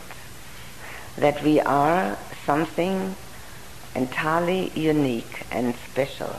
[1.16, 3.14] that we are something
[3.96, 6.36] entirely unique and special,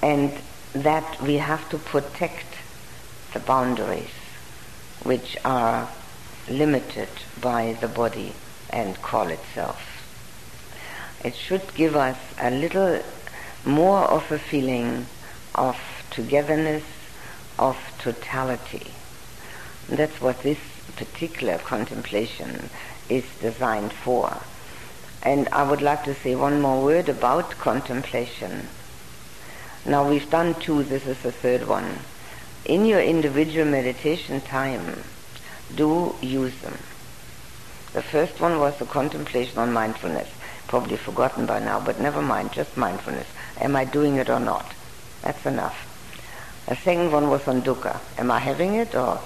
[0.00, 0.32] and
[0.72, 2.46] that we have to protect
[3.34, 4.14] the boundaries
[5.02, 5.88] which are
[6.48, 7.08] limited
[7.40, 8.32] by the body
[8.70, 9.82] and call itself.
[11.24, 13.02] It should give us a little
[13.64, 15.06] more of a feeling
[15.54, 15.76] of
[16.10, 16.84] togetherness,
[17.58, 18.92] of totality.
[19.88, 20.58] That's what this
[20.96, 22.70] particular contemplation
[23.08, 24.38] is designed for.
[25.22, 28.68] And I would like to say one more word about contemplation.
[29.84, 32.00] Now we've done two, this is the third one.
[32.64, 35.02] In your individual meditation time,
[35.74, 36.78] do use them.
[37.94, 40.28] The first one was the contemplation on mindfulness.
[40.66, 43.26] Probably forgotten by now, but never mind, just mindfulness.
[43.58, 44.74] Am I doing it or not?
[45.22, 45.86] That's enough.
[46.68, 47.98] The second one was on dukkha.
[48.18, 49.20] Am I having it or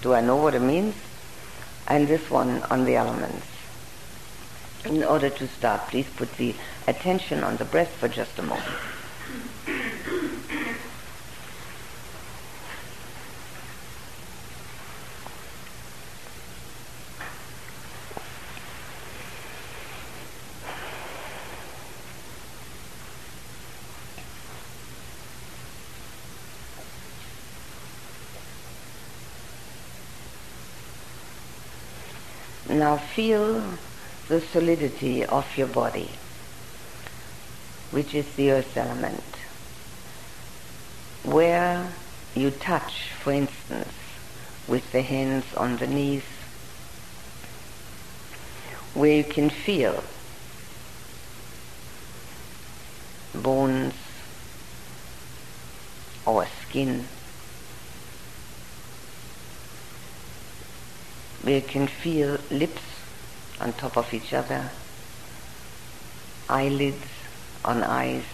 [0.00, 0.94] do I know what it means?
[1.86, 3.46] And this one on the elements.
[4.84, 6.54] In order to start, please put the
[6.86, 8.64] attention on the breath for just a moment.
[32.68, 33.62] Now feel
[34.28, 36.10] the solidity of your body,
[37.90, 39.24] which is the earth element.
[41.24, 41.92] Where
[42.34, 43.92] you touch, for instance,
[44.66, 46.24] with the hands on the knees,
[48.94, 50.04] where you can feel
[53.34, 53.94] bones
[56.26, 57.06] or skin
[61.44, 62.87] We can feel lips
[63.60, 64.70] on top of each other,
[66.48, 67.06] eyelids
[67.64, 68.24] on eyes,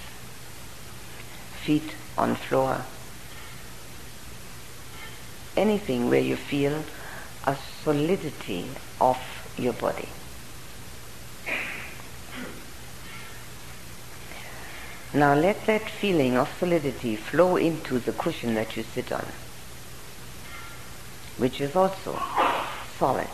[1.62, 2.84] feet on floor.
[5.56, 6.84] Anything where you feel
[7.44, 8.66] a solidity
[9.00, 9.18] of
[9.56, 10.08] your body.
[15.12, 19.24] Now let that feeling of solidity flow into the cushion that you sit on,
[21.36, 22.20] which is also
[22.98, 23.28] solid.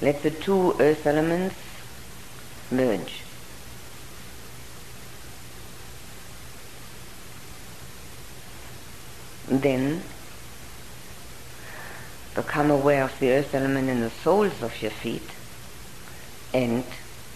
[0.00, 1.56] Let the two earth elements
[2.70, 3.22] merge.
[9.48, 10.02] Then
[12.34, 15.30] become aware of the earth element in the soles of your feet
[16.54, 16.84] and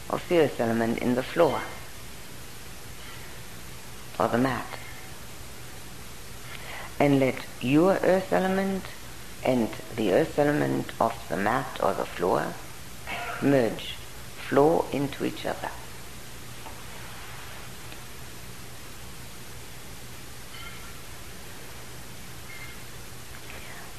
[0.08, 1.60] of the earth element in the floor
[4.20, 4.66] or the mat
[7.00, 8.84] and let your earth element
[9.42, 12.54] and the earth element of the mat or the floor
[13.42, 13.94] merge,
[14.48, 15.70] flow into each other.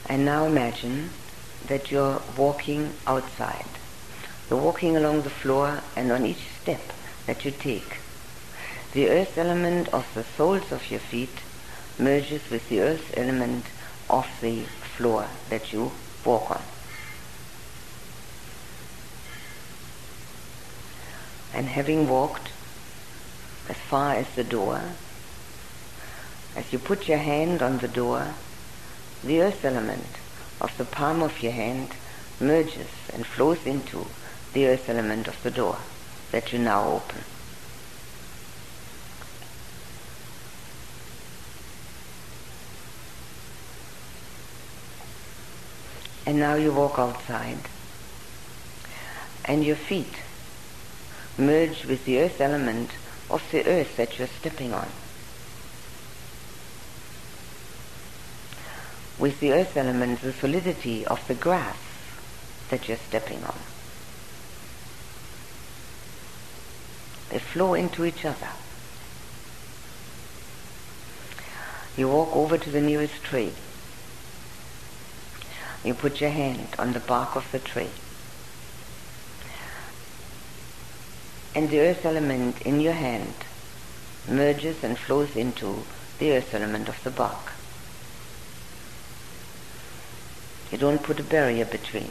[0.08, 1.10] And now imagine
[1.68, 3.66] that you're walking outside.
[4.50, 6.82] You're walking along the floor and on each step
[7.26, 7.98] that you take,
[8.94, 11.40] the earth element of the soles of your feet
[11.98, 13.66] merges with the earth element
[14.10, 14.66] of the
[14.98, 15.92] floor that you
[16.24, 16.62] walk on.
[21.54, 22.50] And having walked
[23.70, 24.82] as far as the door,
[26.56, 28.34] as you put your hand on the door,
[29.24, 30.18] the earth element
[30.60, 31.90] of the palm of your hand
[32.40, 34.06] merges and flows into
[34.54, 35.78] the earth element of the door
[36.32, 37.24] that you now open.
[46.26, 47.60] And now you walk outside
[49.46, 50.14] and your feet
[51.38, 52.92] merge with the earth element
[53.30, 54.88] of the earth that you're stepping on.
[59.20, 61.78] With the earth element, the solidity of the grass
[62.70, 63.60] that you're stepping on.
[67.30, 68.50] They flow into each other.
[71.98, 73.54] You walk over to the nearest tree.
[75.84, 77.90] You put your hand on the bark of the tree.
[81.56, 83.34] And the earth element in your hand
[84.28, 85.84] merges and flows into
[86.20, 87.52] the earth element of the bark.
[90.72, 92.10] You don't put a barrier between.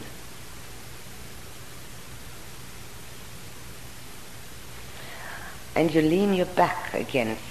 [5.75, 7.43] And you lean your back against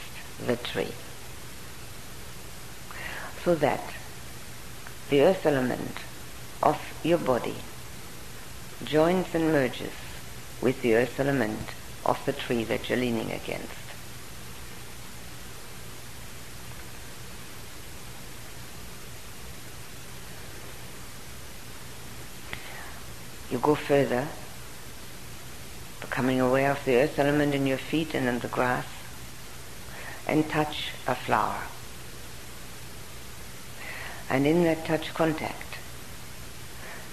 [0.45, 0.93] the tree
[3.43, 3.81] so that
[5.09, 5.97] the earth element
[6.63, 7.55] of your body
[8.83, 9.93] joins and merges
[10.61, 11.69] with the earth element
[12.05, 13.75] of the tree that you're leaning against.
[23.49, 24.27] You go further,
[25.99, 28.85] becoming aware of the earth element in your feet and in the grass,
[30.25, 31.63] and touch a flower.
[34.29, 35.70] And in that touch contact,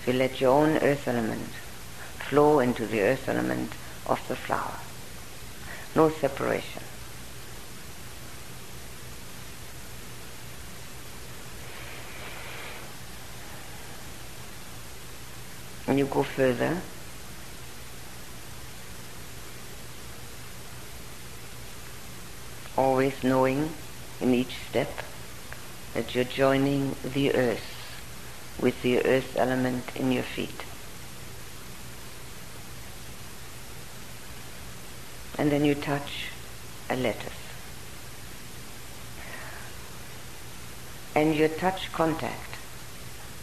[0.09, 1.51] you let your own earth element
[2.31, 3.71] flow into the earth element
[4.07, 4.79] of the flower.
[5.95, 6.83] No separation.
[15.87, 16.81] And you go further.
[22.79, 23.71] Always knowing
[24.23, 25.03] in each step
[25.93, 27.78] that you're joining the earth
[28.61, 30.65] with the earth element in your feet.
[35.39, 36.27] And then you touch
[36.91, 37.33] a lettuce.
[41.15, 42.57] And your touch contact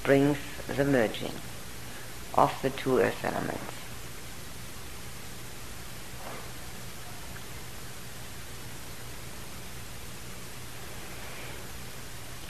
[0.04, 0.38] brings
[0.68, 1.34] the merging
[2.34, 3.64] of the two earth elements.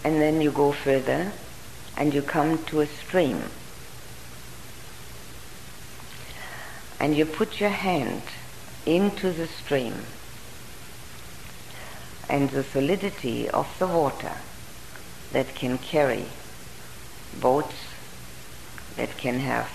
[0.04, 1.32] And then you go further
[1.98, 3.44] and you come to a stream.
[7.00, 8.24] And you put your hand
[8.86, 10.06] into the stream
[12.30, 14.34] and the solidity of the water
[15.32, 16.26] that can carry
[17.40, 17.76] boats,
[18.96, 19.68] that can have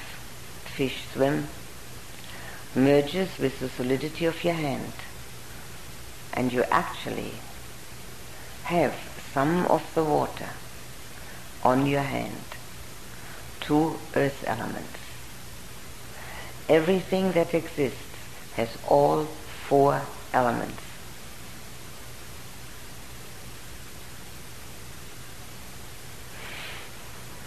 [0.64, 1.46] fish swim,
[2.74, 4.92] merges with the solidity of your hand
[6.32, 7.32] and you actually
[8.64, 8.94] have
[9.32, 10.50] some of the water
[11.62, 12.44] on your hand,
[13.60, 14.98] two earth elements.
[16.68, 17.98] Everything that exists
[18.54, 19.24] has all
[19.68, 20.82] four elements.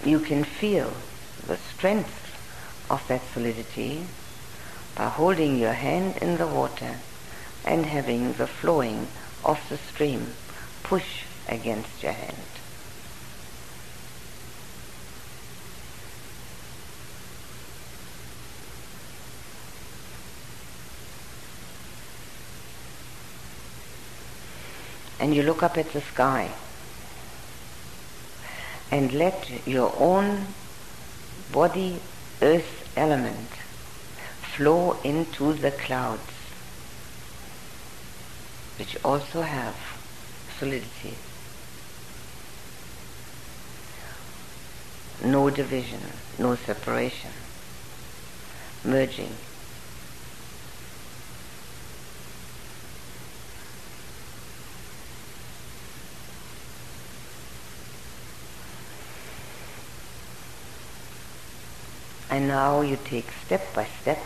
[0.06, 0.92] You can feel
[1.48, 2.36] the strength
[2.90, 4.06] of that solidity
[4.96, 7.00] by holding your hand in the water
[7.66, 9.08] and having the flowing
[9.44, 10.34] of the stream
[10.84, 12.63] push against your hand.
[25.24, 26.52] And you look up at the sky
[28.92, 30.48] and let your own
[31.50, 32.02] body
[32.42, 33.48] earth element
[34.58, 36.34] flow into the clouds,
[38.78, 39.78] which also have
[40.60, 41.16] solidity.
[45.24, 46.02] No division,
[46.38, 47.32] no separation,
[48.84, 49.38] merging.
[62.34, 64.18] And now you take step by step,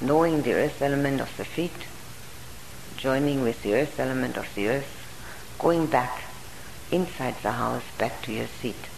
[0.00, 1.84] knowing the earth element of the feet,
[2.96, 6.22] joining with the earth element of the earth, going back
[6.90, 8.88] inside the house, back to your seat.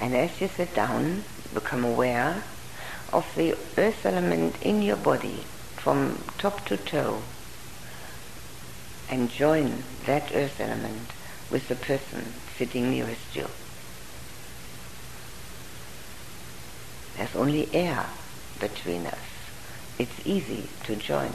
[0.00, 2.44] And as you sit down, become aware
[3.12, 5.42] of the earth element in your body
[5.86, 7.22] from top to toe
[9.08, 11.12] and join that earth element
[11.48, 12.24] with the person
[12.58, 13.46] sitting nearest you.
[17.16, 18.04] There's only air
[18.58, 19.28] between us.
[19.96, 21.32] it's easy to join.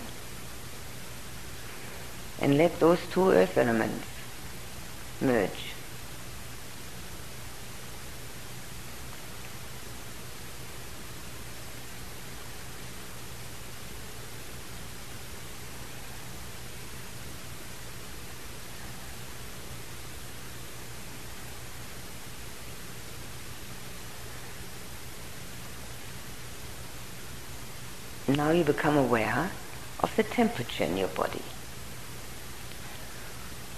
[2.41, 4.05] And let those two earth elements
[5.21, 5.70] merge.
[28.41, 29.51] Now you become aware
[29.99, 31.43] of the temperature in your body.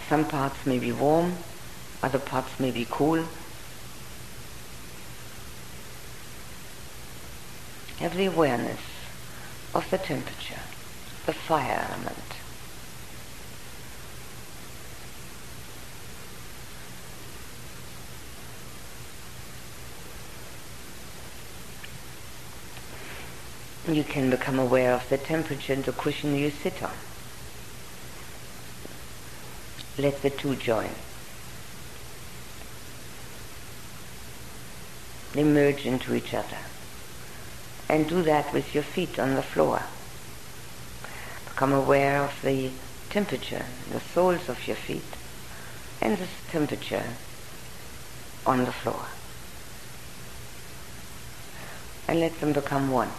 [0.07, 1.35] Some parts may be warm,
[2.01, 3.25] other parts may be cool.
[7.97, 8.79] Have the awareness
[9.75, 10.61] of the temperature,
[11.25, 12.42] the fire element.
[23.87, 26.93] You can become aware of the temperature in the cushion you sit on.
[29.97, 30.91] Let the two join.
[35.33, 36.57] They merge into each other.
[37.89, 39.83] And do that with your feet on the floor.
[41.49, 42.71] Become aware of the
[43.09, 45.03] temperature, the soles of your feet,
[46.01, 47.03] and the temperature
[48.45, 49.05] on the floor.
[52.07, 53.11] And let them become one.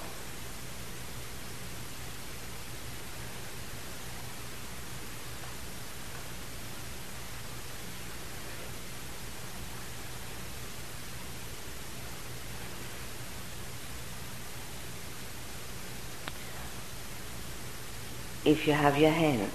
[18.44, 19.54] If you have your hands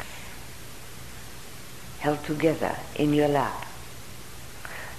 [1.99, 3.65] held together in your lap,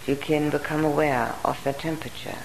[0.06, 2.38] you can become aware of the temperature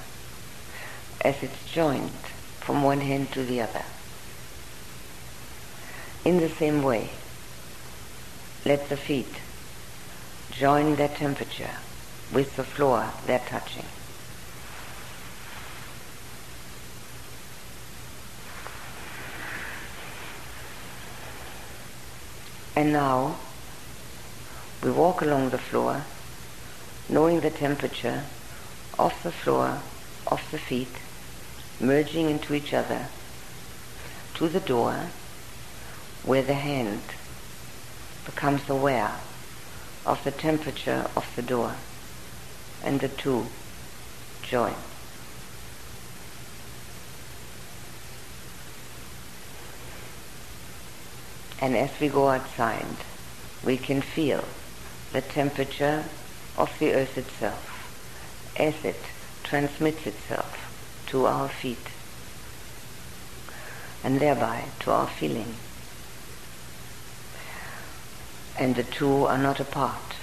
[1.22, 2.11] as it's joined
[2.59, 3.84] from one hand to the other.
[6.23, 7.11] In the same way,
[8.65, 9.35] let the feet
[10.51, 11.77] join their temperature
[12.34, 13.85] with the floor they're touching.
[22.76, 23.38] And now
[24.84, 26.03] we walk along the floor,
[27.07, 28.23] knowing the temperature
[28.99, 29.81] of the floor,
[30.27, 30.95] of the feet,
[31.80, 33.07] merging into each other,
[34.34, 35.07] to the door,
[36.23, 37.02] where the hand
[38.26, 39.15] becomes aware
[40.06, 41.76] of the temperature of the door,
[42.84, 43.47] and the two
[44.43, 44.76] join.
[51.61, 52.86] And as we go outside,
[53.64, 54.44] we can feel
[55.14, 56.03] the temperature
[56.57, 57.72] of the earth itself
[58.57, 58.99] as it
[59.44, 61.88] transmits itself to our feet
[64.03, 65.56] and thereby to our feeling.
[68.57, 70.15] And the two are not apart.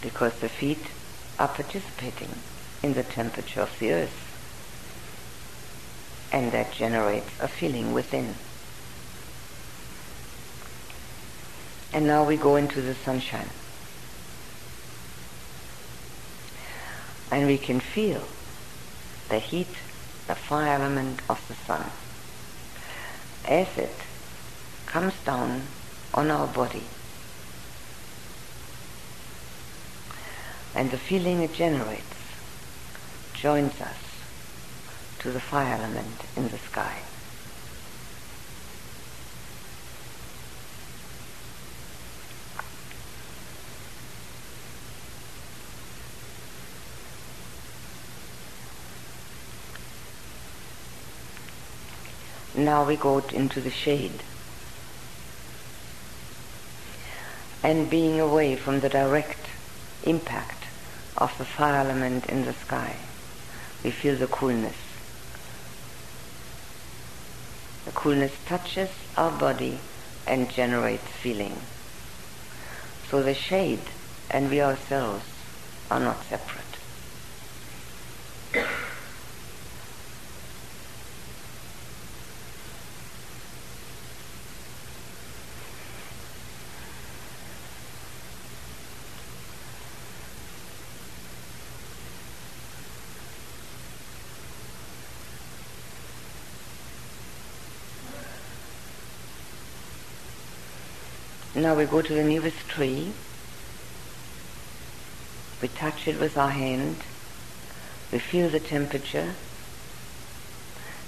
[0.00, 0.86] Because the feet
[1.38, 2.34] are participating
[2.82, 4.29] in the temperature of the earth
[6.32, 8.34] and that generates a feeling within.
[11.92, 13.48] And now we go into the sunshine.
[17.32, 18.22] And we can feel
[19.28, 19.74] the heat,
[20.26, 21.90] the fire element of the sun
[23.46, 23.94] as it
[24.86, 25.62] comes down
[26.14, 26.84] on our body.
[30.74, 32.04] And the feeling it generates
[33.34, 34.09] joins us
[35.20, 36.98] to the fire element in the sky.
[52.56, 54.22] Now we go into the shade.
[57.62, 59.46] And being away from the direct
[60.02, 60.64] impact
[61.16, 62.96] of the fire element in the sky,
[63.84, 64.89] we feel the coolness.
[67.84, 69.80] The coolness touches our body
[70.26, 71.60] and generates feeling.
[73.10, 73.82] So the shade
[74.30, 75.24] and we ourselves
[75.90, 76.69] are not separate.
[101.70, 103.12] Now we go to the nearest tree.
[105.62, 106.96] We touch it with our hand.
[108.10, 109.34] We feel the temperature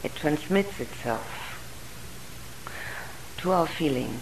[0.04, 1.26] it transmits itself
[3.38, 4.20] to our feeling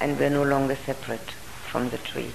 [0.00, 1.32] and we're no longer separate
[1.70, 2.32] from the tree.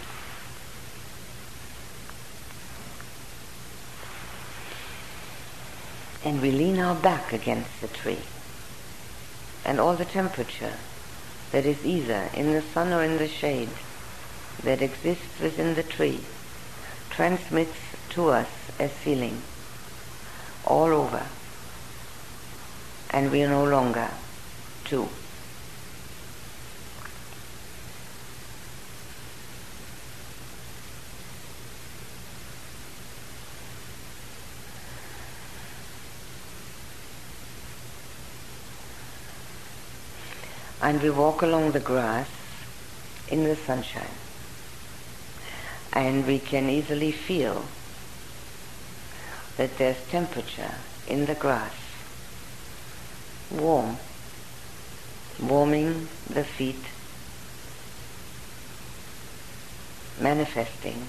[6.24, 8.22] And we lean our back against the tree.
[9.66, 10.74] And all the temperature
[11.56, 13.70] that is either in the sun or in the shade
[14.64, 16.20] that exists within the tree
[17.10, 17.78] transmits
[18.10, 19.42] to us as feeling
[20.66, 21.26] all over.
[23.10, 24.10] And we are no longer
[24.84, 25.08] two.
[40.86, 42.30] And we walk along the grass
[43.28, 44.18] in the sunshine.
[45.92, 47.66] And we can easily feel
[49.58, 50.76] that there's temperature
[51.08, 51.74] in the grass,
[53.50, 53.98] warm,
[55.42, 56.86] warming the feet,
[60.22, 61.08] manifesting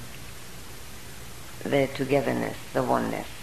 [1.64, 3.35] their togetherness, the oneness.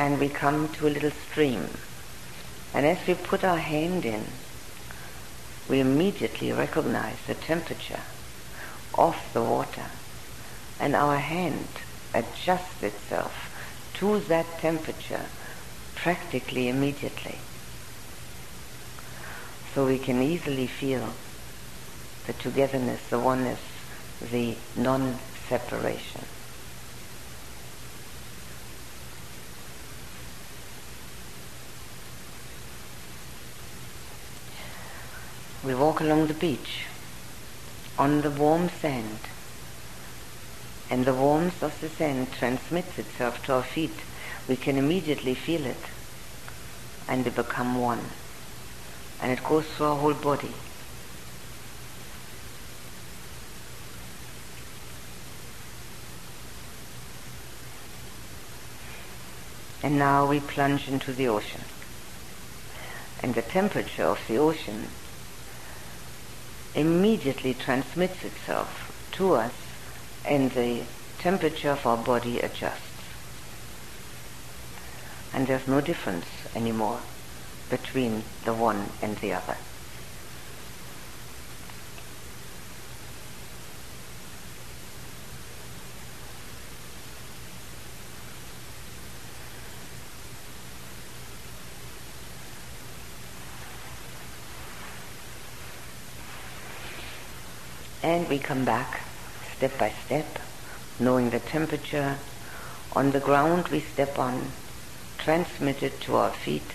[0.00, 1.68] And we come to a little stream.
[2.72, 4.24] And as we put our hand in,
[5.68, 8.00] we immediately recognize the temperature
[8.96, 9.84] of the water.
[10.80, 11.68] And our hand
[12.14, 13.34] adjusts itself
[13.98, 15.26] to that temperature
[15.94, 17.36] practically immediately.
[19.74, 21.12] So we can easily feel
[22.26, 23.60] the togetherness, the oneness,
[24.32, 26.24] the non-separation.
[35.62, 36.86] We walk along the beach
[37.98, 39.18] on the warm sand
[40.88, 44.00] and the warmth of the sand transmits itself to our feet.
[44.48, 45.84] We can immediately feel it
[47.06, 48.06] and they become one
[49.20, 50.54] and it goes through our whole body.
[59.82, 61.62] And now we plunge into the ocean.
[63.22, 64.88] And the temperature of the ocean
[66.74, 69.52] immediately transmits itself to us
[70.24, 70.82] and the
[71.18, 72.80] temperature of our body adjusts.
[75.32, 77.00] And there's no difference anymore
[77.68, 79.56] between the one and the other.
[98.10, 99.02] And we come back
[99.56, 100.40] step by step,
[100.98, 102.18] knowing the temperature
[102.92, 104.50] on the ground we step on,
[105.16, 106.74] transmitted to our feet,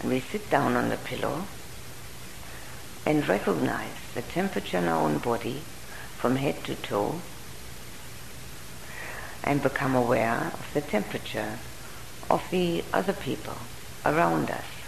[0.00, 1.44] and we sit down on the pillow
[3.04, 5.60] and recognize the temperature in our own body
[6.16, 7.20] from head to toe
[9.42, 11.58] and become aware of the temperature
[12.30, 13.58] of the other people
[14.06, 14.83] around us.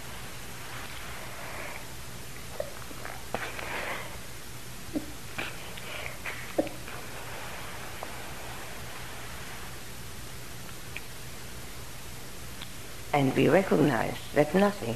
[13.17, 14.95] And we recognize that nothing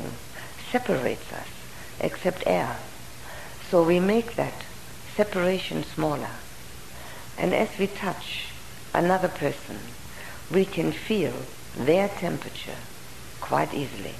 [0.71, 1.47] separates us
[1.99, 2.77] except air.
[3.67, 4.63] So we make that
[5.15, 6.35] separation smaller.
[7.35, 8.45] And as we touch
[8.93, 9.79] another person,
[10.51, 11.33] we can feel
[11.75, 12.81] their temperature
[13.39, 14.13] quite easily.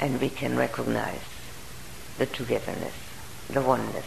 [0.00, 1.26] And we can recognize
[2.16, 2.94] the togetherness,
[3.50, 4.06] the oneness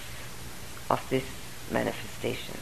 [0.90, 1.26] of this
[1.70, 2.58] manifestation.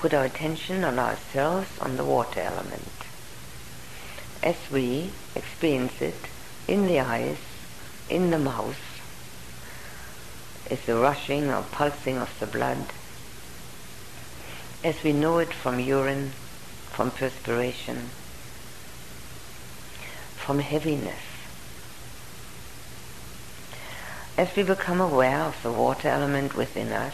[0.00, 3.04] Put our attention on ourselves, on the water element.
[4.42, 6.16] As we experience it
[6.66, 7.36] in the eyes,
[8.08, 8.80] in the mouth,
[10.70, 12.86] is the rushing or pulsing of the blood,
[14.82, 16.32] as we know it from urine,
[16.88, 18.08] from perspiration,
[20.34, 21.20] from heaviness.
[24.38, 27.12] As we become aware of the water element within us,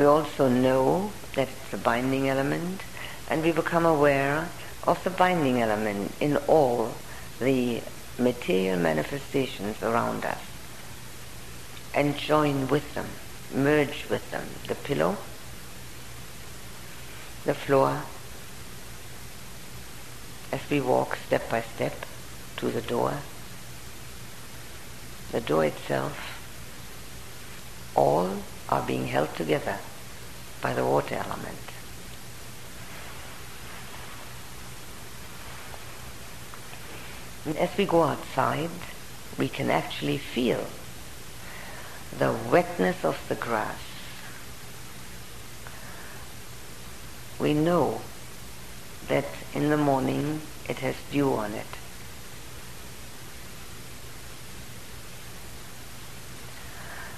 [0.00, 2.80] we also know that it's a binding element,
[3.28, 4.48] and we become aware
[4.84, 6.94] of the binding element in all
[7.38, 7.82] the
[8.18, 10.40] material manifestations around us.
[11.92, 13.08] and join with them,
[13.52, 14.46] merge with them.
[14.68, 15.18] The pillow,
[17.44, 18.02] the floor,
[20.52, 22.06] as we walk step by step
[22.58, 23.18] to the door,
[25.32, 26.16] the door itself,
[27.94, 29.78] all are being held together
[30.60, 31.58] by the water element.
[37.46, 38.70] And as we go outside,
[39.38, 40.66] we can actually feel
[42.18, 43.78] the wetness of the grass.
[47.38, 48.02] We know
[49.08, 49.24] that
[49.54, 51.66] in the morning it has dew on it.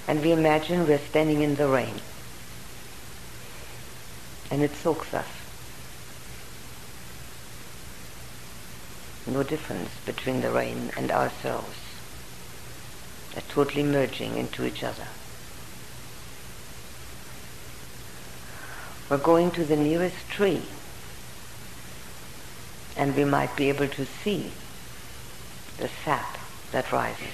[0.07, 1.95] And we imagine we're standing in the rain.
[4.53, 5.25] And it soaks us.
[9.25, 11.75] No difference between the rain and ourselves.
[13.33, 15.07] They're totally merging into each other.
[19.09, 20.61] We're going to the nearest tree
[22.95, 24.51] and we might be able to see
[25.79, 26.37] the sap
[26.71, 27.33] that rises.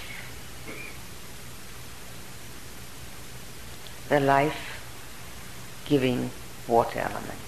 [4.08, 6.32] The life-giving
[6.70, 7.40] water element.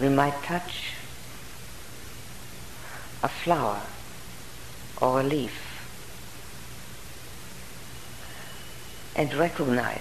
[0.00, 0.94] We might touch
[3.22, 3.82] a flower
[5.00, 5.70] or a leaf
[9.16, 10.00] and recognize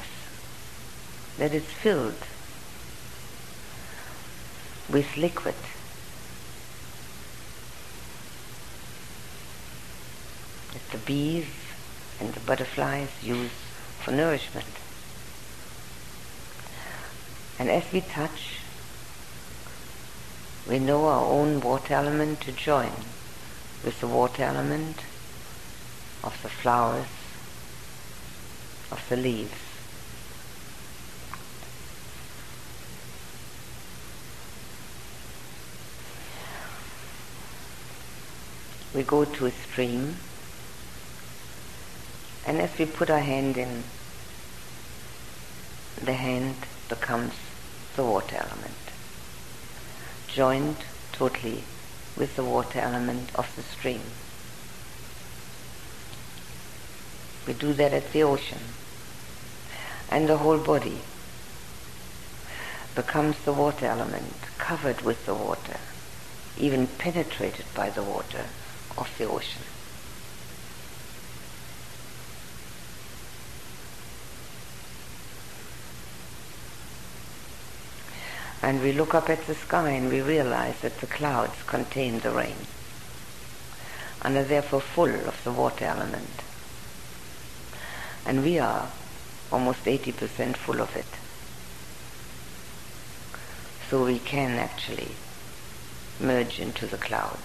[1.38, 2.23] that it's filled
[4.90, 5.56] with liquid.
[10.73, 11.59] That the bees
[12.19, 13.51] and the butterflies use
[14.03, 14.65] for nourishment.
[17.57, 18.59] And as we touch,
[20.67, 22.91] we know our own water element to join
[23.83, 24.97] with the water element
[26.23, 27.07] of the flowers,
[28.91, 29.69] of the leaves.
[38.93, 40.17] we go to a stream,
[42.45, 43.83] and as we put our hand in,
[46.01, 46.55] the hand
[46.87, 47.33] becomes
[47.95, 48.73] the water element,
[50.27, 50.77] joined
[51.11, 51.63] totally
[52.15, 54.01] with the water element of the stream.
[57.45, 58.61] We do that at the ocean,
[60.09, 61.01] and the whole body
[62.95, 65.79] becomes the water element, covered with the water,
[66.57, 68.45] even penetrated by the water
[68.97, 69.63] of the ocean.
[78.61, 82.31] And we look up at the sky and we realize that the clouds contain the
[82.31, 82.56] rain
[84.22, 86.44] and are therefore full of the water element.
[88.26, 88.90] And we are
[89.52, 91.06] almost 80% full of it.
[93.90, 95.11] So we can actually
[96.19, 97.40] merge into the cloud.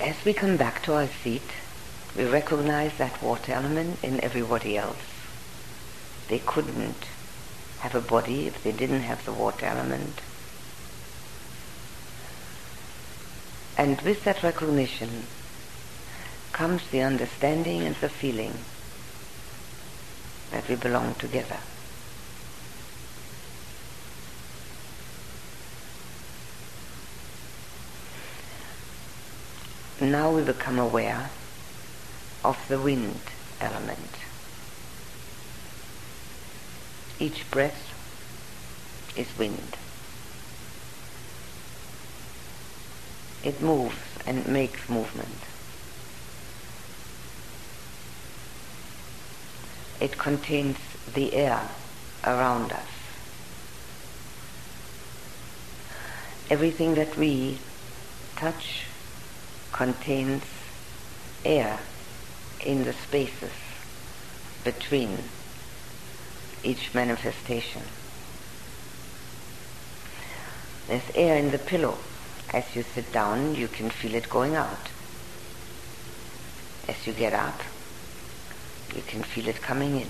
[0.00, 1.42] As we come back to our seat,
[2.18, 4.98] we recognize that water element in everybody else.
[6.26, 7.06] They couldn't
[7.78, 10.20] have a body if they didn't have the water element.
[13.76, 15.26] And with that recognition
[16.52, 18.54] comes the understanding and the feeling
[20.50, 21.58] that we belong together.
[30.00, 31.28] now we become aware
[32.48, 33.20] of the wind
[33.60, 34.14] element.
[37.20, 37.92] Each breath
[39.14, 39.76] is wind.
[43.44, 45.42] It moves and makes movement.
[50.00, 50.78] It contains
[51.14, 51.60] the air
[52.24, 52.92] around us.
[56.48, 57.58] Everything that we
[58.36, 58.84] touch,
[59.70, 60.44] contains
[61.44, 61.78] air
[62.64, 63.52] in the spaces
[64.64, 65.18] between
[66.62, 67.82] each manifestation.
[70.86, 71.98] There's air in the pillow.
[72.52, 74.90] As you sit down, you can feel it going out.
[76.88, 77.60] As you get up,
[78.94, 80.08] you can feel it coming in.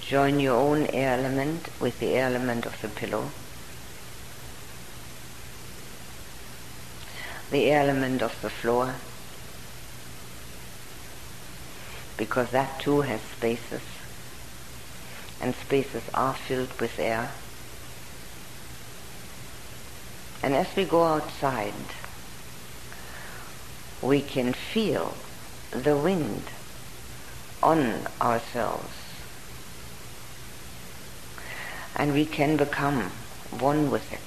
[0.00, 3.30] Join your own air element with the air element of the pillow
[7.50, 8.94] the air element of the floor
[12.20, 13.80] because that too has spaces
[15.40, 17.30] and spaces are filled with air.
[20.42, 21.72] And as we go outside,
[24.02, 25.14] we can feel
[25.70, 26.42] the wind
[27.62, 28.92] on ourselves.
[31.96, 33.12] And we can become
[33.48, 34.20] one with it.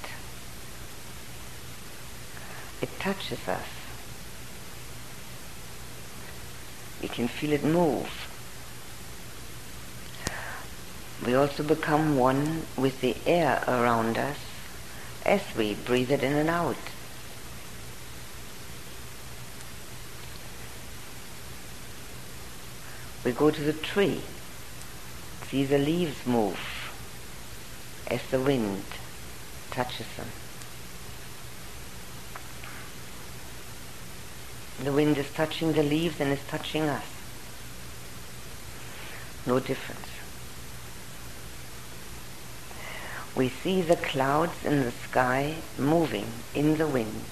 [2.82, 3.73] It touches us.
[7.04, 8.08] We can feel it move.
[11.22, 14.38] We also become one with the air around us
[15.26, 16.78] as we breathe it in and out.
[23.22, 24.22] We go to the tree,
[25.48, 26.58] see the leaves move
[28.06, 28.84] as the wind
[29.70, 30.28] touches them.
[34.82, 37.04] The wind is touching the leaves and is touching us.
[39.46, 40.08] No difference.
[43.36, 47.24] We see the clouds in the sky moving in the wind.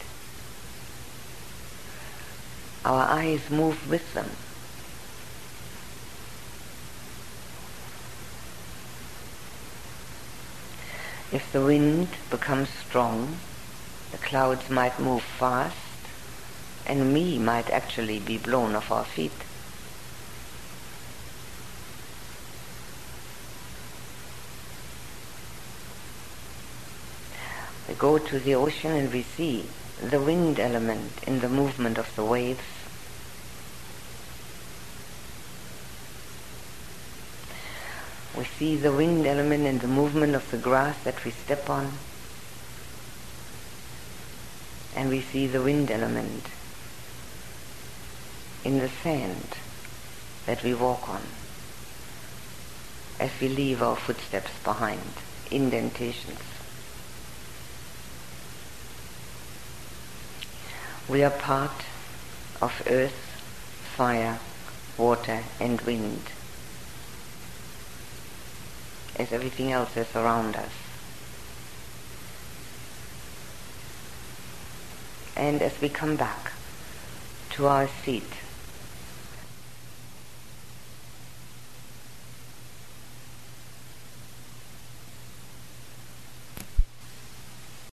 [2.84, 4.30] Our eyes move with them.
[11.32, 13.38] If the wind becomes strong,
[14.10, 15.91] the clouds might move fast
[16.86, 19.32] and me might actually be blown off our feet.
[27.88, 29.66] We go to the ocean and we see
[30.00, 32.64] the wind element in the movement of the waves.
[38.36, 41.92] We see the wind element in the movement of the grass that we step on.
[44.96, 46.48] And we see the wind element
[48.64, 49.56] in the sand
[50.46, 51.22] that we walk on
[53.18, 55.00] as we leave our footsteps behind,
[55.50, 56.40] indentations.
[61.08, 61.84] We are part
[62.60, 63.42] of earth,
[63.96, 64.38] fire,
[64.96, 66.22] water and wind
[69.16, 70.72] as everything else is around us.
[75.36, 76.52] And as we come back
[77.50, 78.41] to our seat